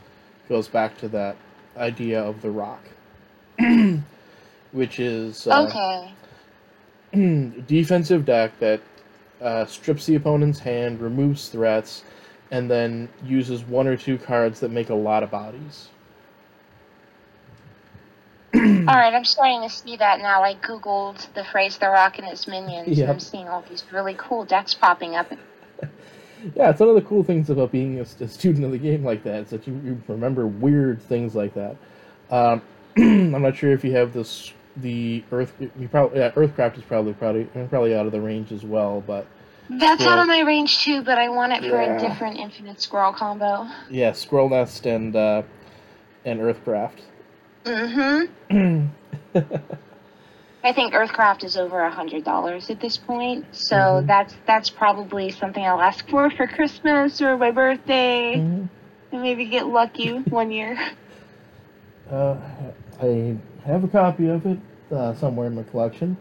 [0.49, 1.37] goes back to that
[1.77, 2.83] idea of the rock,
[4.73, 6.13] which is uh, okay.
[7.67, 8.81] defensive deck that
[9.41, 12.05] uh, strips the opponent's hand, removes threats,
[12.51, 15.89] and then uses one or two cards that make a lot of bodies.
[18.89, 20.43] All right, I'm starting to see that now.
[20.43, 23.05] I googled the phrase "The Rock and His Minions," Yeah.
[23.05, 25.33] and I'm seeing all these really cool decks popping up.
[26.57, 29.05] Yeah, it's one of the cool things about being a, a student of the game
[29.05, 31.77] like that is that you, you remember weird things like that.
[32.33, 32.63] Um,
[32.97, 35.53] I'm not sure if you have this the Earth.
[35.61, 39.25] You probably yeah, Earthcraft is probably probably probably out of the range as well, but
[39.71, 41.97] That's out of my range too, but I want it for Yeah.
[41.97, 43.69] a different Infinite Squirrel combo.
[43.89, 45.43] yeah, Squirrel Nest and uh,
[46.25, 47.03] and Earthcraft.
[47.65, 48.87] Mm-hmm.
[50.65, 54.07] I think Earthcraft is over a hundred dollars at this point, so Mhm.
[54.07, 58.69] that's that's probably something I'll ask for for Christmas or my birthday, Mhm.
[59.13, 60.79] and maybe get lucky one year.
[62.11, 62.37] Uh,
[63.01, 64.59] I have a copy of it
[64.93, 66.17] uh, somewhere in my collection,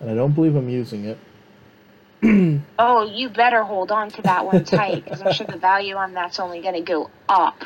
[0.00, 1.18] and I don't believe I'm using it.
[2.78, 6.14] Oh, you better hold on to that one tight, because I'm sure the value on
[6.14, 7.62] that's only going to go up.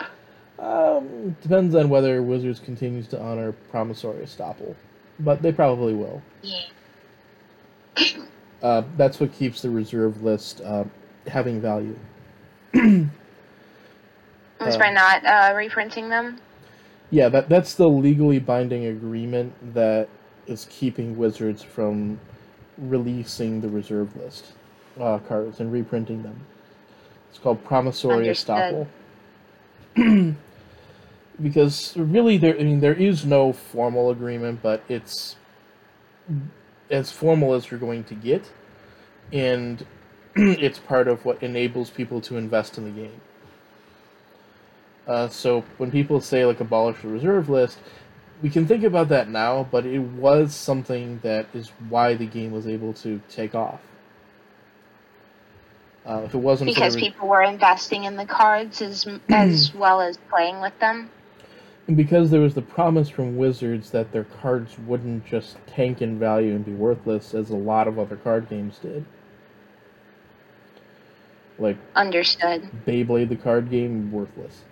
[0.59, 4.75] Um, depends on whether Wizards continues to honor promissory estoppel,
[5.21, 6.23] but they probably will.
[6.43, 6.63] Yeah.
[8.63, 10.85] Uh, that's what keeps the reserve list uh,
[11.27, 11.97] having value.
[12.75, 13.07] Is
[14.61, 16.39] Uh, by not uh, reprinting them.
[17.11, 20.09] Yeah, that that's the legally binding agreement that
[20.47, 22.19] is keeping Wizards from
[22.79, 24.53] releasing the reserve list
[24.99, 26.41] uh, cards and reprinting them.
[27.31, 28.87] It's called promissory Understood.
[29.97, 30.37] estoppel.
[31.41, 35.37] because really, there I mean there is no formal agreement, but it's
[36.91, 38.51] as formal as you're going to get,
[39.33, 39.87] and
[40.37, 43.21] it's part of what enables people to invest in the game.
[45.07, 47.79] Uh, so when people say like abolish the reserve list,
[48.43, 52.51] we can think about that now, but it was something that is why the game
[52.53, 53.81] was able to take off.
[56.05, 60.01] Uh, if it wasn't Because the, people were investing in the cards as as well
[60.01, 61.11] as playing with them.
[61.87, 66.19] And because there was the promise from Wizards that their cards wouldn't just tank in
[66.19, 69.05] value and be worthless, as a lot of other card games did.
[71.59, 72.69] Like Understood.
[72.87, 74.63] Beyblade, the card game, worthless.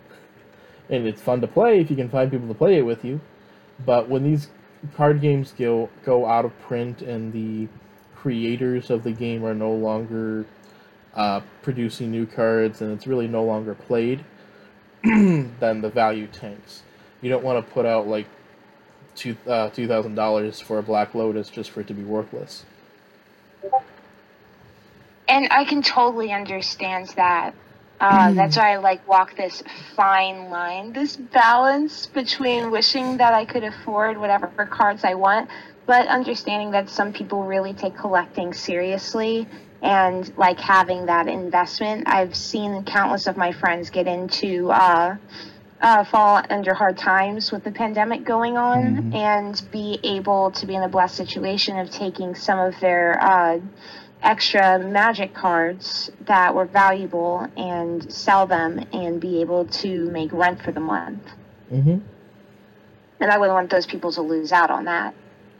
[0.90, 3.20] And it's fun to play if you can find people to play it with you.
[3.86, 4.48] But when these
[4.96, 7.68] card games go go out of print and the
[8.14, 10.44] creators of the game are no longer
[11.14, 14.24] uh, producing new cards and it's really no longer played,
[15.04, 16.82] then the value tanks.
[17.24, 18.26] You don't want to put out like
[19.14, 22.66] two uh, two thousand dollars for a Black Lotus just for it to be worthless.
[25.26, 27.54] And I can totally understand that.
[27.98, 29.62] Uh, that's why I like walk this
[29.96, 35.48] fine line, this balance between wishing that I could afford whatever cards I want,
[35.86, 39.48] but understanding that some people really take collecting seriously
[39.80, 42.06] and like having that investment.
[42.06, 45.16] I've seen countless of my friends get into uh,
[45.84, 49.14] uh, fall under hard times with the pandemic going on Mhm.
[49.14, 53.58] and be able to be in the blessed situation of taking some of their uh,
[54.22, 60.62] extra magic cards that were valuable and sell them and be able to make rent
[60.62, 61.22] for the month.
[61.70, 61.98] Mm-hmm.
[63.20, 65.12] And I wouldn't want those people to lose out on that.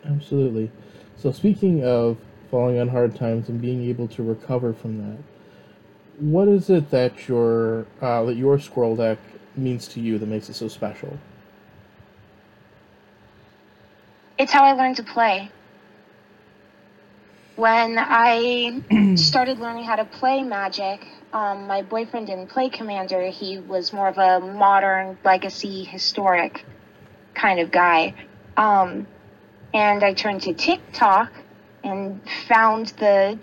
[0.06, 0.70] Absolutely.
[1.18, 2.16] So speaking of
[2.50, 5.18] falling on hard times and being able to recover from that,
[6.18, 9.18] what is it that your uh, that your squirrel deck
[9.56, 11.18] means to you that makes it so special?
[14.38, 15.50] it's how I learned to play.
[17.56, 23.30] When I started learning how to play Magic, um, my boyfriend didn't play Commander.
[23.30, 26.64] He was more of a modern, legacy, historic
[27.34, 28.14] kind of guy.
[28.56, 29.06] Um,
[29.72, 31.32] and I turned to TikTok
[31.82, 33.38] and found the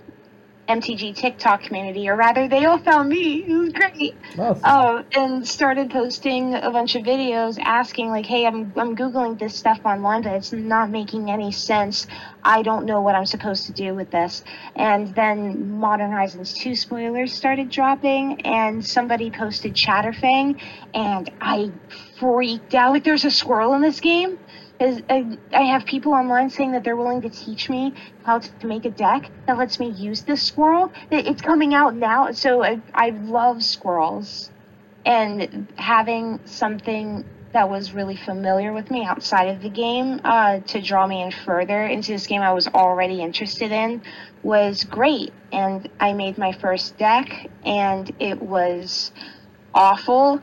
[0.71, 3.43] MTG TikTok community, or rather, they all found me.
[3.47, 4.15] It was great.
[4.37, 4.61] Awesome.
[4.63, 9.55] Uh, and started posting a bunch of videos asking, like, hey, I'm, I'm Googling this
[9.55, 12.07] stuff online, but it's not making any sense.
[12.43, 14.43] I don't know what I'm supposed to do with this.
[14.75, 20.61] And then Modern Horizons 2 spoilers started dropping, and somebody posted Chatterfang,
[20.93, 21.71] and I
[22.19, 22.93] freaked out.
[22.93, 24.39] Like, there's a squirrel in this game?
[24.81, 28.67] Is I, I have people online saying that they're willing to teach me how to
[28.67, 30.91] make a deck that lets me use this squirrel.
[31.11, 34.51] It's coming out now, so I, I love squirrels,
[35.05, 40.81] and having something that was really familiar with me outside of the game uh, to
[40.81, 44.01] draw me in further into this game I was already interested in
[44.41, 45.33] was great.
[45.51, 49.11] And I made my first deck, and it was
[49.73, 50.39] awful.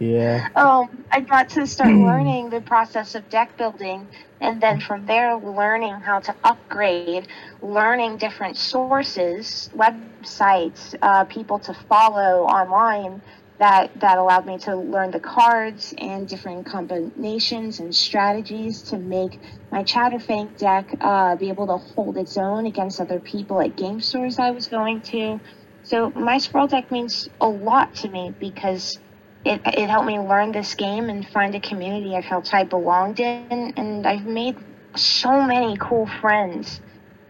[0.00, 0.48] yeah.
[0.54, 4.08] Um, I got to start learning the process of deck building,
[4.40, 7.28] and then from there, learning how to upgrade,
[7.62, 13.22] learning different sources, websites, uh, people to follow online.
[13.58, 19.40] That, that allowed me to learn the cards and different combinations and strategies to make
[19.72, 24.00] my Chatterfang deck uh, be able to hold its own against other people at game
[24.00, 25.40] stores I was going to.
[25.88, 28.98] So my Squirrel deck means a lot to me because
[29.46, 33.20] it, it helped me learn this game and find a community I felt I belonged
[33.20, 33.72] in.
[33.74, 34.58] And I've made
[34.96, 36.82] so many cool friends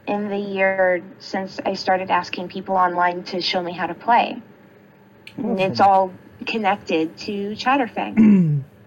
[0.08, 4.42] in the year since I started asking people online to show me how to play.
[5.38, 5.50] Awesome.
[5.50, 6.12] And it's all
[6.44, 8.64] connected to Chatterfang.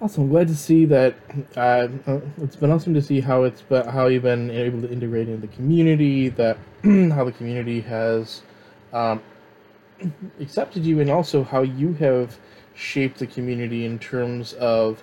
[0.00, 0.24] awesome.
[0.24, 1.14] I'm glad to see that.
[1.56, 4.90] Uh, uh, it's been awesome to see how it's been, how you've been able to
[4.90, 6.28] integrate into the community.
[6.28, 8.42] That how the community has
[8.92, 9.22] um,
[10.40, 12.38] accepted you and also how you have
[12.74, 15.02] shaped the community in terms of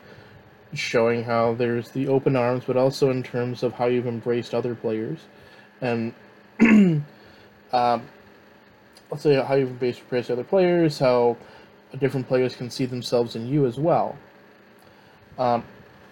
[0.73, 4.75] showing how there's the open arms, but also in terms of how you've embraced other
[4.75, 5.19] players.
[5.81, 6.13] And
[6.61, 8.07] um,
[9.09, 11.37] let's say how you've embraced other players, how
[11.99, 14.17] different players can see themselves in you as well.
[15.35, 15.63] Because um,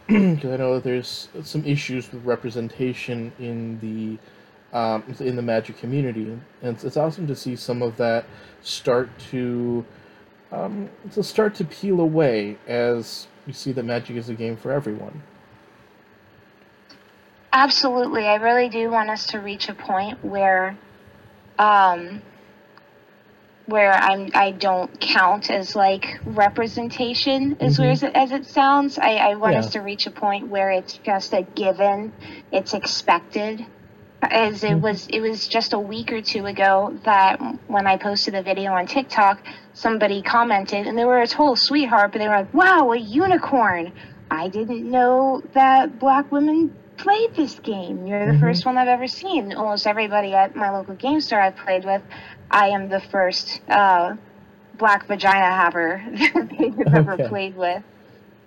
[0.09, 4.17] I know that there's some issues with representation in the
[4.78, 6.24] um, in the Magic community,
[6.61, 8.24] and it's, it's, awesome to see some of that
[8.61, 9.86] start to
[10.51, 14.72] um, to start to peel away as you see that Magic is a game for
[14.72, 15.24] everyone.
[17.53, 20.78] Absolutely, I really do want us to reach a point where,
[21.59, 22.22] um,
[23.72, 27.84] where I'm I don't count as like representation as mm-hmm.
[27.84, 28.99] weird as it, as it sounds.
[28.99, 29.59] I, I want yeah.
[29.59, 32.13] us to reach a point where it's just a given,
[32.51, 33.65] it's expected
[34.22, 38.36] as it was it was just a week or two ago that when I posted
[38.36, 39.43] a video on TikTok,
[39.74, 43.93] somebody commented and they were a total sweetheart, but they were like, "Wow, a unicorn!
[44.30, 48.05] I didn't know that black women played this game.
[48.05, 48.41] You're the mm-hmm.
[48.41, 49.53] first one I've ever seen.
[49.53, 52.01] Almost everybody at my local game store I've played with,
[52.52, 54.16] I am the first uh,
[54.78, 56.97] black vagina haver that they've okay.
[56.97, 57.84] ever played with."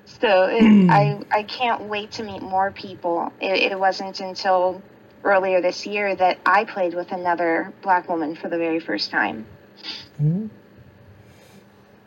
[0.04, 3.32] So it, I I can't wait to meet more people.
[3.40, 4.82] It, it wasn't until
[5.24, 9.46] earlier this year that I played with another black woman for the very first time.
[10.20, 10.46] Mm-hmm.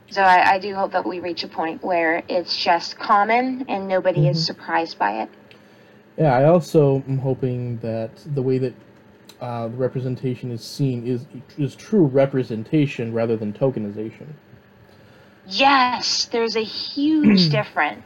[0.10, 3.88] So I, I, do hope that we reach a point where it's just common and
[3.90, 4.30] nobody mm-hmm.
[4.30, 5.30] is surprised by it.
[6.18, 8.74] Yeah, I also am hoping that the way that
[9.42, 11.26] uh, the representation is seen is
[11.58, 14.28] is true representation rather than tokenization.
[15.48, 18.04] Yes, there's a huge difference.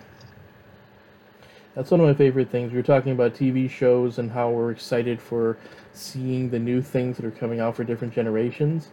[1.76, 2.72] That's one of my favorite things.
[2.72, 5.58] We were talking about TV shows and how we're excited for
[5.94, 8.90] seeing the new things that are coming out for different generations.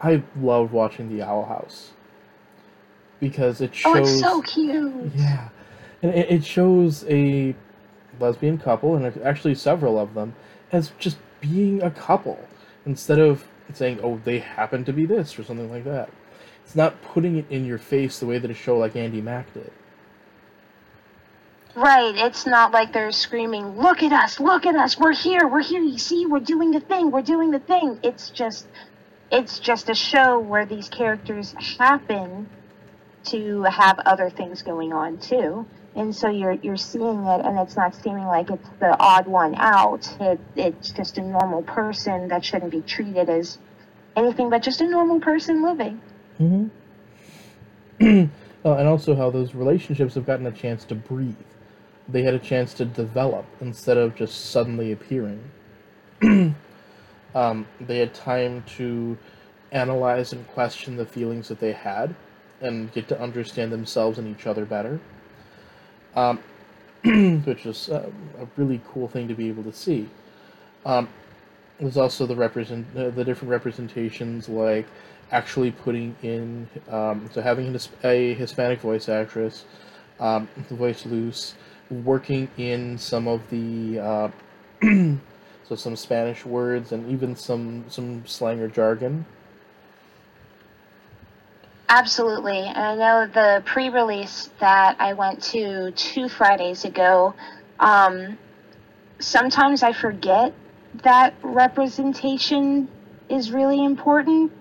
[0.00, 1.90] I love watching The Owl House
[3.18, 3.96] because it shows.
[3.96, 5.12] Oh, it's so cute.
[5.16, 5.48] Yeah,
[6.02, 7.54] and it, it shows a
[8.20, 10.34] lesbian couple, and actually several of them,
[10.70, 11.16] as just
[11.50, 12.38] being a couple
[12.86, 16.10] instead of saying, "Oh, they happen to be this" or something like that.
[16.64, 19.52] It's not putting it in your face the way that a show like Andi Mack
[19.52, 19.70] did.
[21.74, 22.14] Right.
[22.14, 25.82] It's not like they're screaming, look at us, look at us, we're here, we're here,
[25.82, 27.98] you see, we're doing the thing, we're doing the thing.
[28.02, 28.66] It's just
[29.30, 32.48] it's just a show where these characters happen
[33.24, 35.66] to have other things going on too.
[35.96, 39.54] And so you're you're seeing it and it's not seeming like it's the odd one
[39.54, 40.08] out.
[40.20, 43.58] It, it's just a normal person that shouldn't be treated as
[44.16, 46.00] anything but just a normal person living.
[46.40, 46.66] Mm-hmm.
[48.64, 51.36] uh, and also how those relationships have gotten a chance to breathe
[52.08, 55.50] they had a chance to develop instead of just suddenly appearing.
[57.34, 59.16] um, they had time to
[59.72, 62.14] analyze and question the feelings that they had
[62.60, 65.00] and get to understand themselves and each other better.
[66.16, 66.38] Um,
[67.44, 70.08] which was uh, a really cool thing to be able to see.
[70.86, 71.06] Um,
[71.78, 74.86] there's also the represent uh, the different representations, like
[75.30, 79.66] actually putting in um, so having a Hispanic voice actress,
[80.18, 81.54] um, voice Luz,
[81.90, 84.30] working in some of the uh,
[85.68, 89.26] so some Spanish words and even some some slang or jargon.
[91.88, 92.58] Absolutely.
[92.58, 97.34] And I know the pre release that I went to two Fridays ago,
[97.78, 98.38] um,
[99.18, 100.54] sometimes I forget
[101.02, 102.88] that representation
[103.28, 104.52] is really important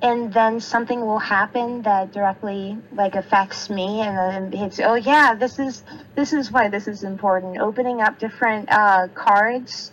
[0.00, 5.34] and then something will happen that directly like affects me and then it's oh yeah
[5.34, 5.82] this is
[6.14, 9.90] this is why this is important opening up different uh, cards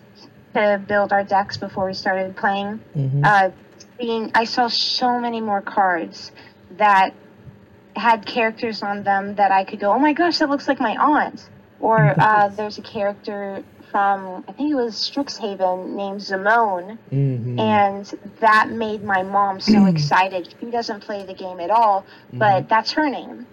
[0.54, 3.22] to build our decks before we started playing mm-hmm.
[3.24, 3.50] uh,
[3.98, 6.32] being i saw so many more cards
[6.78, 7.14] that
[7.96, 10.96] had characters on them that i could go oh my gosh that looks like my
[10.98, 11.50] aunt
[11.80, 13.64] or uh, there's a character
[13.96, 17.58] from I think it was Strixhaven named Zimone, mm-hmm.
[17.58, 18.06] and
[18.42, 20.54] that made my mom so excited.
[20.60, 22.40] She doesn't play the game at all, mm-hmm.
[22.40, 23.48] but that's her name,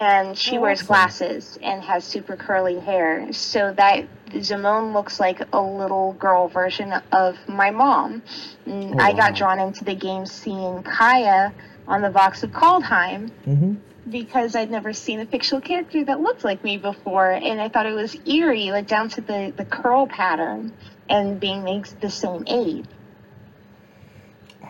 [0.00, 0.86] and she oh, wears awesome.
[0.88, 3.32] glasses and has super curly hair.
[3.32, 8.22] So that Zimone looks like a little girl version of my mom.
[8.66, 11.54] Oh, I got drawn into the game seeing Kaya
[11.88, 13.30] on the box of Kaldheim.
[13.44, 13.74] Mm-hmm
[14.10, 17.86] because I'd never seen a fictional character that looked like me before, and I thought
[17.86, 20.72] it was eerie, like down to the, the curl pattern
[21.08, 21.64] and being
[22.00, 22.86] the same age.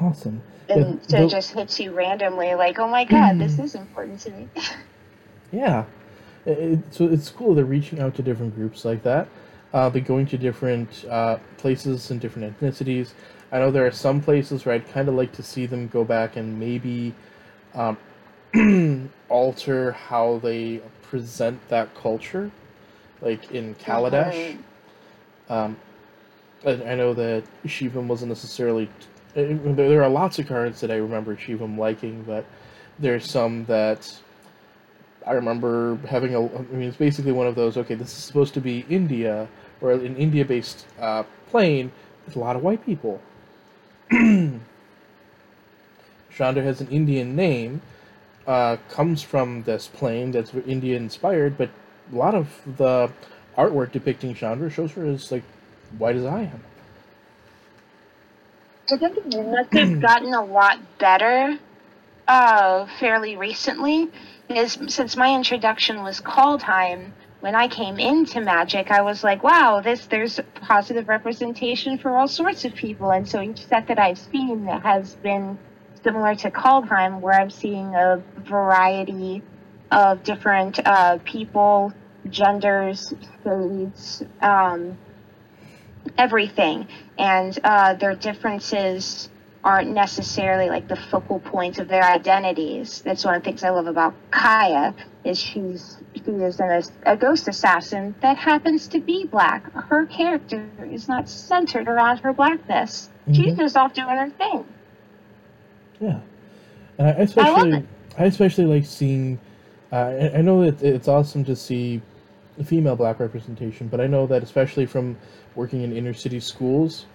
[0.00, 0.42] Awesome.
[0.68, 4.30] And so it just hits you randomly, like, oh my god, this is important to
[4.30, 4.48] me.
[5.52, 5.84] yeah.
[6.44, 7.54] It, so it's cool.
[7.54, 9.28] They're reaching out to different groups like that.
[9.72, 13.12] Uh, they're going to different uh, places and different ethnicities.
[13.51, 16.05] I know there are some places where I'd kind of like to see them go
[16.05, 17.14] back and maybe
[17.74, 17.96] um,
[19.28, 22.51] alter how they present that culture,
[23.22, 24.59] like in Kaladesh.
[25.49, 25.53] Mm-hmm.
[25.53, 25.76] Um,
[26.66, 28.90] I, I, know that Shivam wasn't necessarily.
[29.34, 32.44] Uh, there are lots of cards that I remember Shivam liking, but
[32.99, 34.14] there's some that
[35.26, 36.44] I remember having a.
[36.44, 37.78] I mean, it's basically one of those.
[37.78, 39.49] Okay, this is supposed to be India
[39.80, 41.92] or an India-based uh, plane.
[42.26, 43.20] with a lot of white people.
[46.30, 47.82] Chandra has an Indian name,
[48.46, 51.70] uh, comes from this plane that's Indian inspired, but
[52.12, 53.11] a lot of the
[53.56, 55.42] artwork depicting Chandra shows her as like
[55.98, 56.62] white as I am.
[58.90, 59.34] I think
[59.74, 61.59] have gotten a lot better
[62.26, 64.09] uh, fairly recently.
[64.48, 67.11] Is since my introduction was Kaldheim,
[67.41, 72.26] when I came into Magic, I was like, wow, this there's positive representation for all
[72.26, 75.59] sorts of people, and so each set that I've seen has been
[76.03, 79.43] similar to Kaldheim, where I'm seeing a variety
[79.91, 81.93] of different uh, people,
[82.28, 83.14] genders,
[83.45, 84.99] shades, um,
[86.16, 86.89] everything.
[87.18, 89.28] And uh, their differences
[89.64, 93.02] aren't necessarily like the focal points of their identities.
[93.02, 94.94] That's one of the things I love about Kaya
[95.24, 99.70] is she's she is an, a ghost assassin that happens to be black.
[99.72, 103.11] Her character is not centered around her blackness.
[103.22, 103.34] Mm-hmm.
[103.34, 104.64] She's just off doing her thing.
[106.00, 106.20] Yeah,
[106.98, 107.84] and I especially I,
[108.16, 109.38] I especially like seeing.
[109.90, 112.02] Uh, I, know that it's awesome to see
[112.62, 115.16] female black representation, but I know that especially from
[115.54, 117.06] working in inner city schools,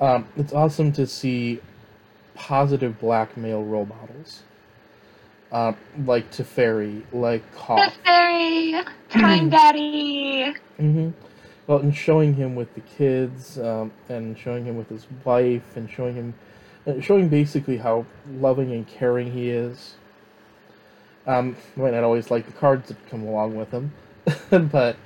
[0.00, 1.60] um, it's awesome to see
[2.36, 4.42] positive black male role models.
[5.50, 5.72] Uh,
[6.04, 7.78] like Teferi, like Koth.
[8.04, 10.54] Teferi, Time Daddy.
[10.78, 11.10] mm-hmm.
[11.66, 15.90] Well, and showing him with the kids, um, and showing him with his wife, and
[15.90, 16.34] showing him
[16.86, 18.06] uh, showing basically how
[18.38, 19.94] loving and caring he is.
[21.26, 23.92] Um, I might not always like the cards that come along with him,
[24.70, 24.96] but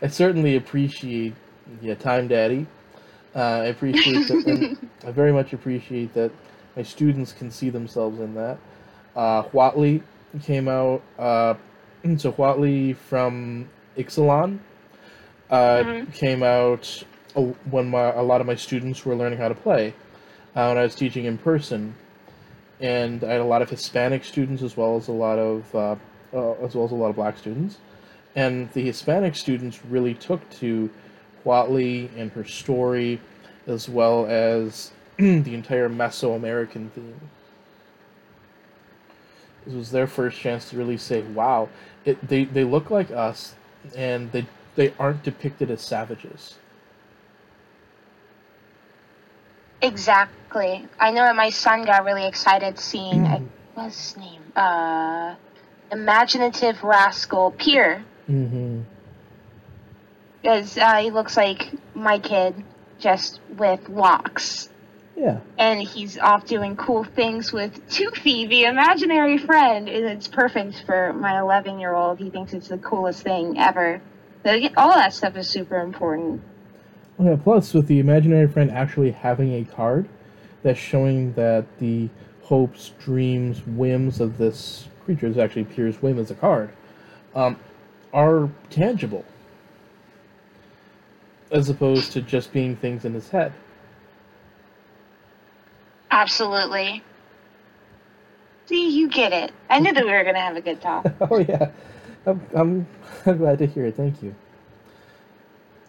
[0.00, 1.34] I certainly appreciate
[1.80, 2.66] yeah, Time Daddy.
[3.34, 4.78] Uh, I appreciate that.
[5.06, 6.30] I very much appreciate that
[6.76, 8.58] my students can see themselves in that.
[9.16, 10.02] Uh, Huatli
[10.42, 11.02] came out.
[11.18, 11.54] Uh,
[12.18, 14.58] so Huatli from Ixalan
[15.50, 16.10] uh, mm-hmm.
[16.12, 17.02] came out
[17.34, 19.94] uh, when my, a lot of my students were learning how to play
[20.54, 21.94] uh, when I was teaching in person,
[22.80, 25.96] and I had a lot of Hispanic students as well as a lot of uh,
[26.32, 27.78] uh, as well as a lot of Black students,
[28.34, 30.90] and the Hispanic students really took to
[31.44, 33.20] Huatli and her story,
[33.66, 37.20] as well as the entire Mesoamerican theme.
[39.64, 41.68] This was their first chance to really say, "Wow,
[42.04, 43.54] it, they they look like us,
[43.96, 44.46] and they
[44.76, 46.56] they aren't depicted as savages.
[49.82, 50.86] Exactly.
[50.98, 53.40] I know that my son got really excited seeing uh,
[53.74, 54.42] what's his name?
[54.54, 55.34] Uh,
[55.90, 58.04] imaginative rascal Pir.
[58.28, 58.82] Mm-hmm.
[60.42, 62.62] Because uh, he looks like my kid,
[62.98, 64.68] just with locks.
[65.16, 65.40] Yeah.
[65.56, 69.88] And he's off doing cool things with Toothy, the imaginary friend.
[69.88, 72.18] And it's perfect for my 11 year old.
[72.18, 74.02] He thinks it's the coolest thing ever.
[74.76, 76.42] All that stuff is super important.
[77.16, 80.06] Well, yeah, plus, with the imaginary friend actually having a card
[80.62, 82.10] that's showing that the
[82.42, 86.70] hopes, dreams, whims of this creature is actually Pir's whim as a card,
[87.34, 87.58] um,
[88.12, 89.24] are tangible.
[91.50, 93.52] As opposed to just being things in his head.
[96.10, 97.02] Absolutely.
[98.66, 99.52] See, you get it.
[99.70, 101.06] I knew that we were going to have a good talk.
[101.30, 101.70] oh, yeah.
[102.26, 102.86] I'm, I'm,
[103.24, 103.96] I'm glad to hear it.
[103.96, 104.34] Thank you.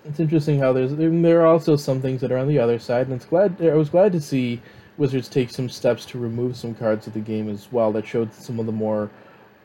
[0.05, 3.07] It's interesting how there's there are also some things that are on the other side,
[3.07, 4.61] and it's glad I was glad to see
[4.97, 8.33] Wizards take some steps to remove some cards of the game as well that showed
[8.33, 9.09] some of the more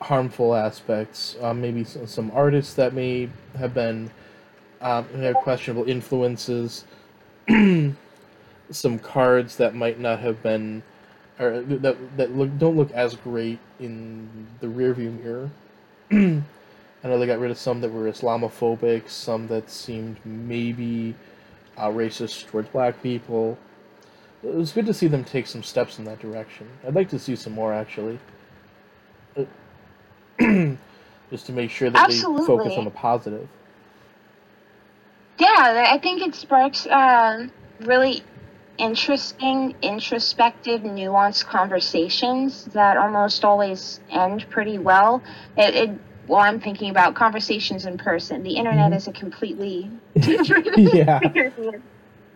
[0.01, 1.37] harmful aspects.
[1.41, 4.11] Um, maybe some, artists that may have been
[4.81, 6.85] um, have questionable influences.
[8.73, 10.83] some cards that might not have been,
[11.39, 15.51] or that that look don't look as great in the rearview mirror.
[17.05, 21.15] I know they got rid of some that were Islamophobic, some that seemed maybe
[21.77, 23.59] uh, racist towards black people.
[24.45, 26.69] It was good to see them take some steps in that direction.
[26.87, 28.19] I'd like to see some more, actually.
[31.31, 32.43] Just to make sure that Absolutely.
[32.43, 33.49] they focus on the positive.
[35.39, 37.49] Yeah, I think it sparks uh,
[37.81, 38.23] really
[38.79, 45.23] interesting, introspective, nuanced conversations that almost always end pretty well.
[45.57, 45.99] It, it
[46.29, 48.43] well, I'm thinking about conversations in person.
[48.43, 48.95] The internet mm-hmm.
[48.95, 51.21] is a completely different yeah.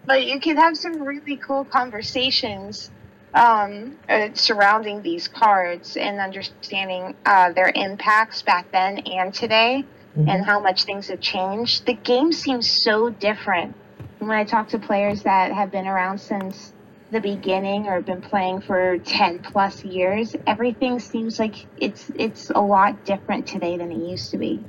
[0.05, 2.91] But you can have some really cool conversations
[3.35, 9.85] um, uh, surrounding these cards and understanding uh, their impacts back then and today
[10.17, 10.29] mm-hmm.
[10.29, 11.87] and how much things have changed.
[11.87, 13.75] The game seems so different.
[14.19, 16.73] When I talk to players that have been around since
[17.11, 22.61] the beginning or been playing for 10 plus years everything seems like it's it's a
[22.61, 24.61] lot different today than it used to be.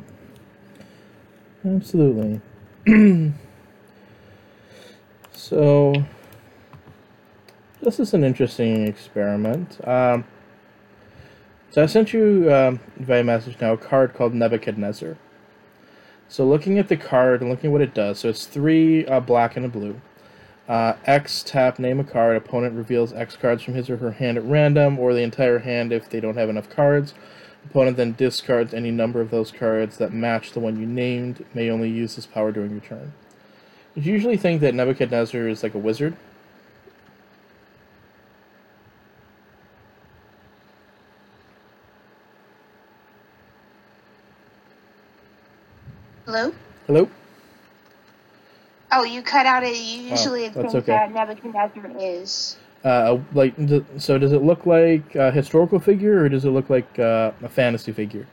[1.65, 2.41] Absolutely.
[5.47, 5.93] So
[7.81, 9.79] this is an interesting experiment.
[9.87, 10.25] Um,
[11.69, 15.17] so i sent you um, via message now a card called nebuchadnezzar
[16.29, 19.19] so looking at the card and looking at what it does so it's three uh,
[19.19, 19.99] black and a blue
[20.67, 22.35] uh, X tap, name a card.
[22.35, 25.93] Opponent reveals X cards from his or her hand at random, or the entire hand
[25.93, 27.13] if they don't have enough cards.
[27.65, 31.45] Opponent then discards any number of those cards that match the one you named.
[31.53, 33.13] May only use this power during your turn.
[33.95, 36.15] You usually think that Nebuchadnezzar is like a wizard.
[46.87, 47.09] Hello?
[48.93, 50.93] Oh, you cut out a usually oh, think okay.
[50.93, 52.55] that Nebuchadnezzar is.
[52.85, 53.53] Uh, like,
[53.97, 57.49] so does it look like a historical figure or does it look like uh, a
[57.49, 58.25] fantasy figure?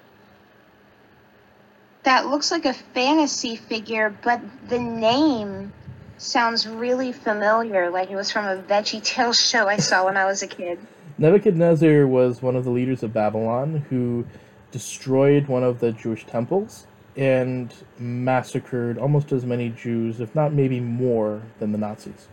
[2.05, 5.73] That looks like a fantasy figure, but the name
[6.19, 10.27] sounds really familiar, like it was from a Veggie Tales show I saw when I
[10.27, 10.79] was a kid.
[11.19, 14.25] Nebuchadnezzar was one of the leaders of Babylon who
[14.71, 16.87] destroyed one of the Jewish temples
[17.17, 22.29] and massacred almost as many Jews, if not maybe more, than the Nazis.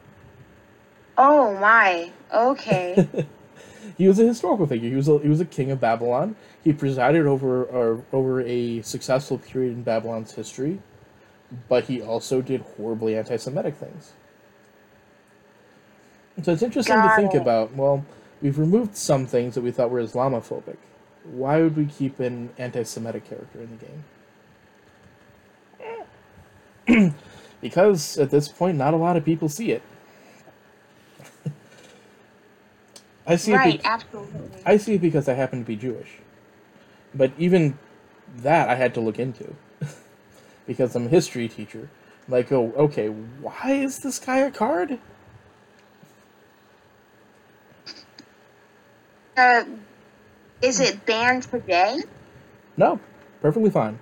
[1.18, 2.12] Oh my!
[2.34, 3.08] Okay.
[3.98, 4.90] he was a historical figure.
[4.90, 6.36] He was a, he was a king of Babylon.
[6.64, 10.80] He presided over uh, over a successful period in Babylon's history,
[11.70, 14.14] but he also did horribly anti-Semitic things.
[16.42, 17.42] So it's interesting Got to think it.
[17.42, 17.76] about.
[17.76, 18.06] Well,
[18.42, 20.78] we've removed some things that we thought were Islamophobic.
[21.24, 24.04] Why would we keep an anti-Semitic character in the game?
[27.62, 29.82] because at this point, not a lot of people see it.
[33.28, 33.82] I see right, it.
[33.82, 34.62] Be- absolutely.
[34.66, 36.18] I see it because I happen to be Jewish,
[37.14, 37.78] but even
[38.38, 39.56] that I had to look into
[40.68, 41.90] because I'm a history teacher.
[42.28, 45.00] Like, oh, okay, why is this guy a card?
[49.36, 49.64] Uh,
[50.62, 51.98] is it banned today?
[52.78, 53.00] No,
[53.42, 53.98] perfectly fine.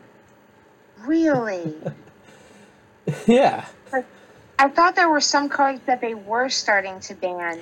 [1.05, 1.75] Really?
[3.27, 3.65] yeah.
[4.59, 7.61] I thought there were some cards that they were starting to ban.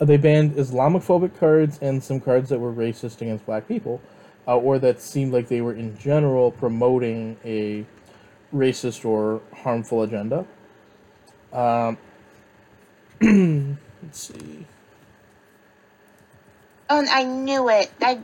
[0.00, 4.00] Uh, they banned Islamophobic cards and some cards that were racist against black people,
[4.48, 7.86] uh, or that seemed like they were in general promoting a
[8.52, 10.44] racist or harmful agenda.
[11.52, 11.96] Um,
[14.02, 14.66] let's see.
[16.90, 17.92] Oh, I knew it.
[18.02, 18.20] I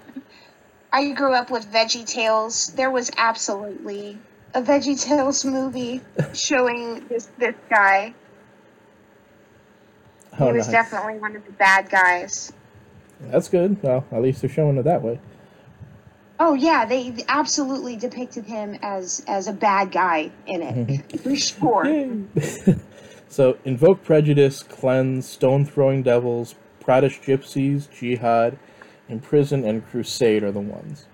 [0.93, 2.73] I grew up with Veggie Tales.
[2.75, 4.19] There was absolutely
[4.55, 6.01] a Veggie Tales movie
[6.35, 8.15] showing this this guy.
[10.39, 10.91] Oh, he was nice.
[10.91, 12.53] definitely one of the bad guys.
[13.21, 13.83] That's good.
[13.83, 15.21] Well, at least they're showing it that way.
[16.39, 21.19] Oh yeah, they absolutely depicted him as as a bad guy in it mm-hmm.
[21.19, 22.81] for sure.
[23.31, 28.59] So, invoke prejudice, cleanse, stone throwing devils, pradesh gypsies, jihad,
[29.09, 31.07] imprison, and crusade are the ones.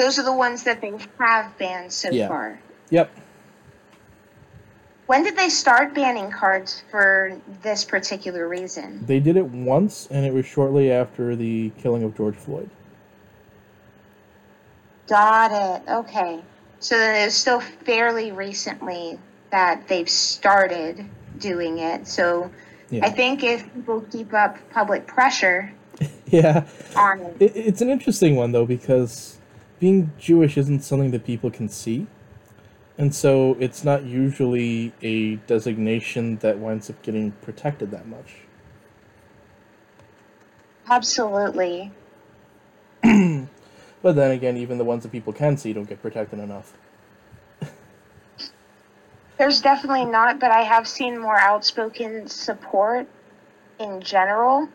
[0.00, 2.28] Those are the ones that they have banned so Yeah.
[2.28, 2.58] far.
[2.88, 3.10] Yep.
[5.04, 9.04] When did they start banning cards for this particular reason?
[9.04, 12.70] They did it once, and it was shortly after the killing of George Floyd.
[15.06, 15.90] Got it.
[15.90, 16.40] Okay.
[16.78, 19.18] So then it was still fairly recently
[19.50, 21.04] that they've started
[21.38, 22.06] doing it.
[22.06, 22.50] So
[22.88, 23.04] Yeah.
[23.04, 25.70] I think if people keep up public pressure
[26.28, 26.64] Yeah.
[26.96, 29.36] on it, It, it's an interesting one, though, because
[29.80, 32.06] being Jewish isn't something that people can see.
[32.96, 38.36] And so it's not usually a designation that winds up getting protected that much.
[40.88, 41.92] absolutely.
[44.02, 46.72] But then again, even the ones that people can see don't get protected enough.
[49.36, 53.06] There's definitely not, but I have seen more outspoken support
[53.78, 54.68] in general.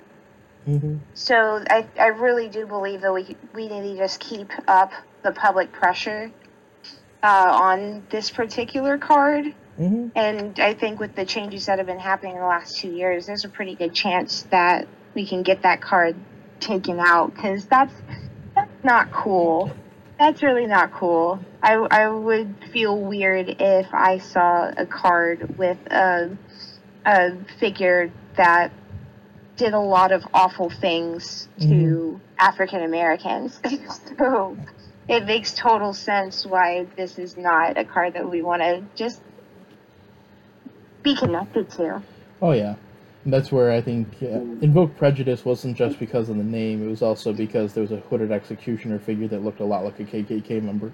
[0.65, 4.91] Hmm So I, I really do believe that we we need to just keep up
[5.23, 6.31] the public pressure
[7.23, 9.53] uh, on this particular card.
[9.77, 12.89] hmm And I think with the changes that have been happening in the last two
[12.91, 16.15] years, there's a pretty good chance that we can get that card
[16.59, 17.93] taken out because that's
[18.55, 19.71] that's not cool.
[20.17, 21.39] That's really not cool.
[21.61, 26.37] I, I would feel weird if I saw a card with a,
[27.05, 28.71] a figure that
[29.57, 33.59] did a lot of awful things to African Americans.
[34.17, 34.57] so
[35.07, 39.21] it makes total sense why this is not a card that we want to just
[41.03, 42.01] be connected to.
[42.41, 42.75] Oh, yeah.
[43.23, 46.89] And that's where I think uh, Invoke Prejudice wasn't just because of the name, it
[46.89, 50.03] was also because there was a hooded executioner figure that looked a lot like a
[50.03, 50.91] KKK member.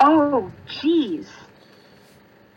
[0.00, 1.26] Oh, jeez.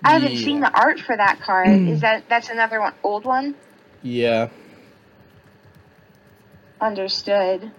[0.04, 0.46] I haven't Yeah.
[0.46, 1.88] seen the art for that card.
[1.88, 3.56] Is that that's another one, old one?
[4.02, 4.50] Yeah.
[6.80, 7.72] Understood.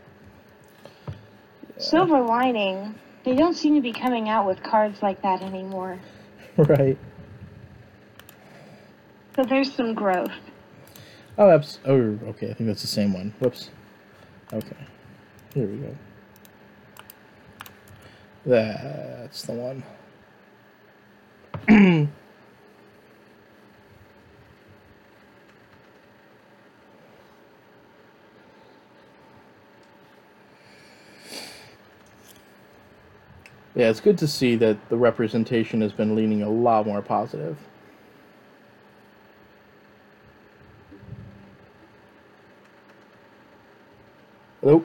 [1.78, 2.94] Silver lining.
[3.24, 5.98] They don't seem to be coming out with cards like that anymore.
[6.56, 6.98] Right.
[9.36, 10.32] So there's some growth.
[11.38, 12.50] Oh, that's oh okay.
[12.50, 13.32] I think that's the same one.
[13.38, 13.70] Whoops.
[14.52, 14.76] Okay,
[15.54, 15.96] here we go.
[18.44, 19.52] That's the
[21.68, 22.08] one.
[33.80, 37.56] yeah, it's good to see that the representation has been leaning a lot more positive.
[44.60, 44.84] Hello.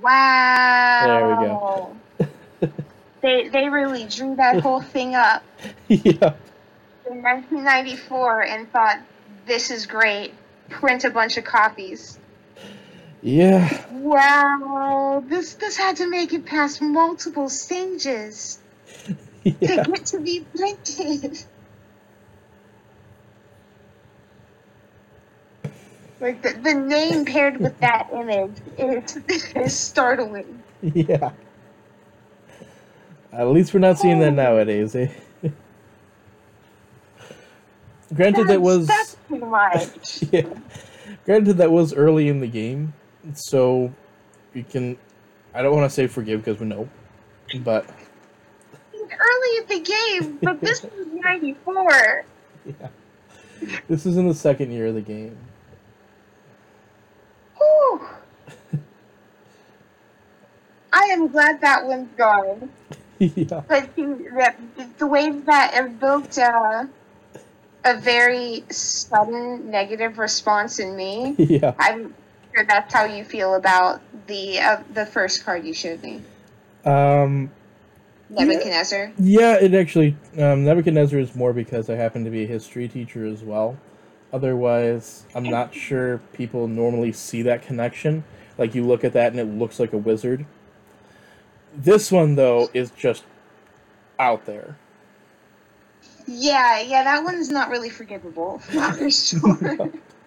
[0.00, 1.96] Wow.
[2.18, 2.72] There we go.
[3.20, 5.42] they they really drew that whole thing up
[5.88, 6.34] yeah.
[7.10, 9.00] in 1994 and thought
[9.46, 10.34] this is great.
[10.68, 12.19] Print a bunch of copies.
[13.22, 13.84] Yeah.
[13.90, 18.58] Wow, this this had to make it past multiple stages
[19.44, 19.84] Yeah.
[19.84, 21.44] to get to be printed.
[26.20, 29.16] Like the, the name paired with that image is,
[29.56, 30.62] is startling.
[30.82, 31.32] Yeah.
[33.32, 35.08] At least we're not seeing that nowadays, eh?
[38.14, 40.22] Granted, that was that's too much.
[40.32, 40.42] yeah.
[41.24, 42.92] Granted, that was early in the game,
[43.34, 43.92] so
[44.54, 44.96] you can.
[45.54, 46.88] I don't want to say forgive because we know,
[47.60, 47.88] but
[48.94, 52.24] Early in the game, but this was '94.
[52.64, 52.88] yeah,
[53.88, 55.36] this is in the second year of the game.
[57.58, 58.00] Whew.
[60.92, 62.70] I am glad that one's gone.
[63.18, 63.62] yeah.
[63.68, 66.86] But the, the, way that evoked uh,
[67.84, 71.74] a very sudden negative response in me, Yeah.
[71.78, 72.14] I'm
[72.54, 76.22] sure that's how you feel about the uh, the first card you showed me,
[76.84, 77.50] Um.
[78.30, 79.12] Nebuchadnezzar.
[79.18, 83.26] Yeah, it actually um, Nebuchadnezzar is more because I happen to be a history teacher
[83.26, 83.78] as well.
[84.32, 88.24] Otherwise, I'm not sure people normally see that connection.
[88.58, 90.46] Like you look at that and it looks like a wizard,
[91.74, 93.24] This one though is just
[94.18, 94.78] out there.
[96.26, 99.78] Yeah, yeah, that one's not really forgivable, for sure.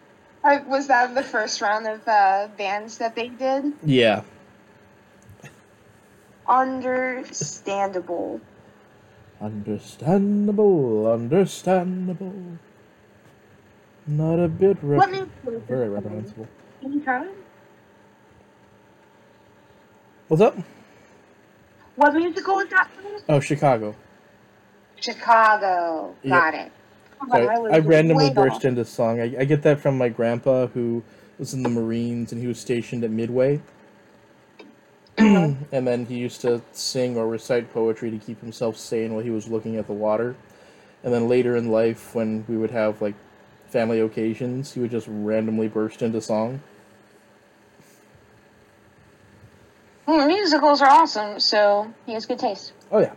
[0.43, 3.73] Uh, was that the first round of uh, bands that they did?
[3.83, 4.23] Yeah.
[6.47, 8.41] Understandable.
[9.39, 12.57] Understandable, understandable.
[14.05, 15.29] Not a bit rep- music
[15.67, 16.47] very reprehensible.
[16.81, 17.35] Can you try it?
[20.27, 20.57] What's up?
[21.95, 22.89] What musical was that?
[23.29, 23.95] Oh, Chicago.
[24.99, 26.15] Chicago.
[26.27, 26.71] Got it.
[27.31, 28.65] Oh, I, I randomly burst off.
[28.65, 29.19] into song.
[29.19, 31.03] I, I get that from my grandpa who
[31.37, 33.61] was in the Marines and he was stationed at Midway.
[35.17, 35.53] Uh-huh.
[35.71, 39.29] and then he used to sing or recite poetry to keep himself sane while he
[39.29, 40.35] was looking at the water.
[41.03, 43.15] And then later in life, when we would have like
[43.67, 46.61] family occasions, he would just randomly burst into song.
[50.05, 52.73] Well, musicals are awesome, so he has good taste.
[52.91, 53.13] Oh yeah.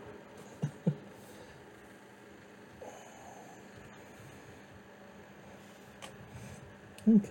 [7.08, 7.28] Okay.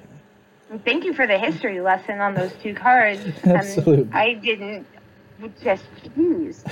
[0.84, 3.22] Thank you for the history lesson on those two cards.
[3.44, 4.04] Absolutely.
[4.04, 4.88] And I didn't
[5.62, 5.84] just
[6.18, 6.64] use.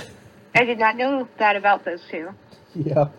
[0.56, 2.34] I did not know that about those two.
[2.76, 3.10] Yeah.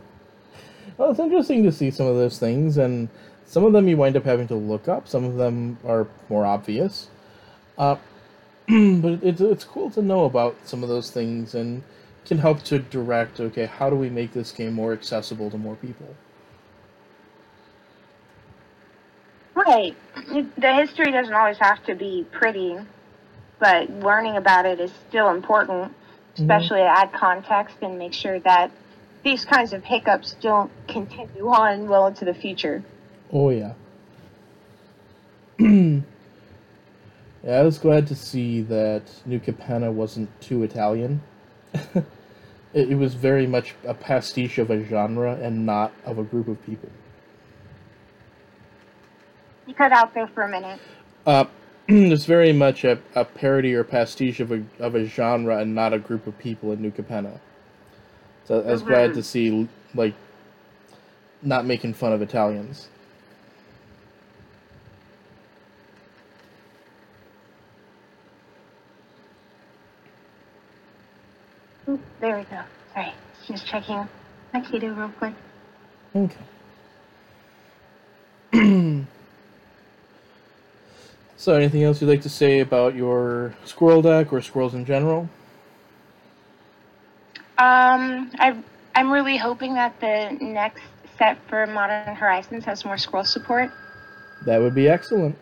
[0.96, 3.08] Well, it's interesting to see some of those things, and
[3.46, 5.08] some of them you wind up having to look up.
[5.08, 7.08] Some of them are more obvious.
[7.78, 7.96] Uh,
[8.68, 11.82] but it's, it's cool to know about some of those things and
[12.24, 15.76] can help to direct okay, how do we make this game more accessible to more
[15.76, 16.14] people?
[19.74, 19.96] Right.
[20.56, 22.76] The history doesn't always have to be pretty,
[23.58, 26.42] but learning about it is still important, mm-hmm.
[26.42, 28.70] especially to add context and make sure that
[29.24, 32.84] these kinds of hiccups don't continue on well into the future.
[33.32, 33.72] Oh, yeah.
[35.58, 36.02] yeah,
[37.48, 41.20] I was glad to see that New Capenna wasn't too Italian.
[41.72, 42.04] it,
[42.74, 46.64] it was very much a pastiche of a genre and not of a group of
[46.64, 46.90] people.
[49.66, 50.78] You cut out there for a minute.
[51.26, 51.44] Uh,
[51.88, 55.92] it's very much a, a parody or pastiche of a, of a genre and not
[55.92, 57.38] a group of people in New Capenna.
[58.44, 59.14] So I was glad Mhm.
[59.14, 60.14] to see, like,
[61.42, 62.88] not making fun of Italians.
[72.20, 72.60] There we go.
[72.92, 73.12] Sorry,
[73.46, 74.08] just checking
[74.52, 75.34] my keto real quick.
[76.14, 76.44] Okay.
[81.44, 85.28] so, anything else you'd like to say about your squirrel deck or squirrels in general?
[87.58, 88.56] Um, I
[88.94, 90.82] I'm really hoping that the next
[91.18, 93.70] set for Modern Horizons has more squirrel support.
[94.46, 95.36] That would be excellent.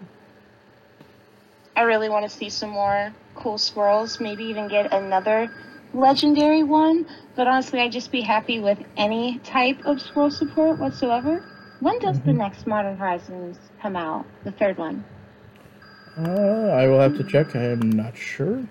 [1.77, 4.19] I really want to see some more cool squirrels.
[4.19, 5.55] Maybe even get another
[5.95, 7.07] legendary one.
[7.37, 11.45] But honestly, I'd just be happy with any type of squirrel support whatsoever.
[11.79, 12.39] When does the Mhm.
[12.39, 14.27] next Modern Horizons come out?
[14.43, 15.05] The third one.
[16.19, 17.57] Uh, I will have to check.
[17.57, 18.65] I am not sure.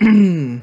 [0.00, 0.60] I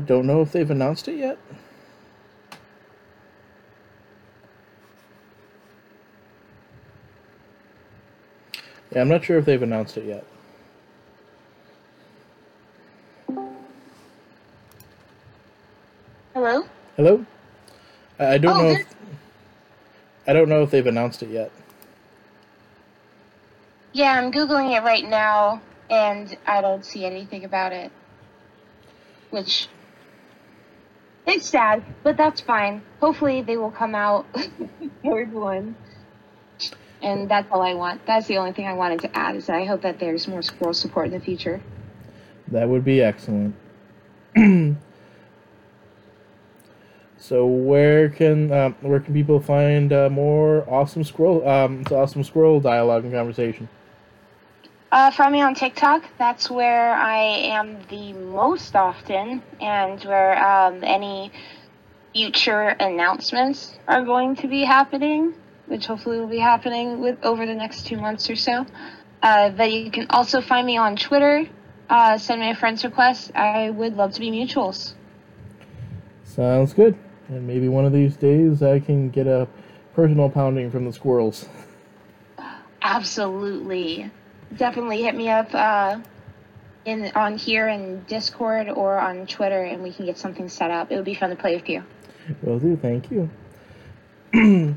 [0.00, 1.38] don't know if they've announced it yet.
[8.90, 10.24] Yeah, I'm not sure if they've announced it yet.
[17.06, 17.24] Hello.
[18.18, 18.86] I don't Oh, know if
[20.26, 21.52] I don't know if they've announced it yet.
[23.92, 27.92] Yeah, I'm googling it right now, and I don't see anything about it.
[29.30, 29.68] Which
[31.28, 32.82] it's sad, but that's fine.
[32.98, 34.26] Hopefully, they will come out
[35.04, 35.76] third one.
[37.02, 38.04] And that's all I want.
[38.04, 40.42] That's the only thing I wanted to add is that I hope that there's more
[40.42, 41.60] squirrel support in the future.
[42.48, 43.54] That would be excellent.
[47.26, 52.60] so where can um, where can people find uh, more awesome squirrel um awesome squirrel
[52.60, 53.68] dialogue and conversation?
[54.92, 57.18] Uh, from me on TikTok, that's where I
[57.58, 61.32] am the most often, and where um, any
[62.14, 65.34] future announcements are going to be happening,
[65.66, 68.64] which hopefully will be happening with over the next two months or so.
[69.20, 71.44] Uh, but you can also find me on Twitter.
[71.90, 73.32] Uh, send me a friend's request.
[73.34, 74.94] I would love to be mutuals.
[76.22, 76.96] Sounds good.
[77.28, 79.48] And maybe one of these days I can get a
[79.94, 81.48] personal pounding from the squirrels.
[82.82, 84.10] Absolutely,
[84.56, 85.98] definitely hit me up uh,
[86.84, 90.92] in on here in Discord or on Twitter, and we can get something set up.
[90.92, 91.82] It would be fun to play with you.
[92.42, 92.76] Will do.
[92.76, 93.28] Thank you.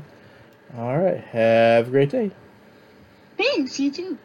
[0.76, 1.20] All right.
[1.20, 2.30] Have a great day.
[3.36, 4.18] Thanks, you too.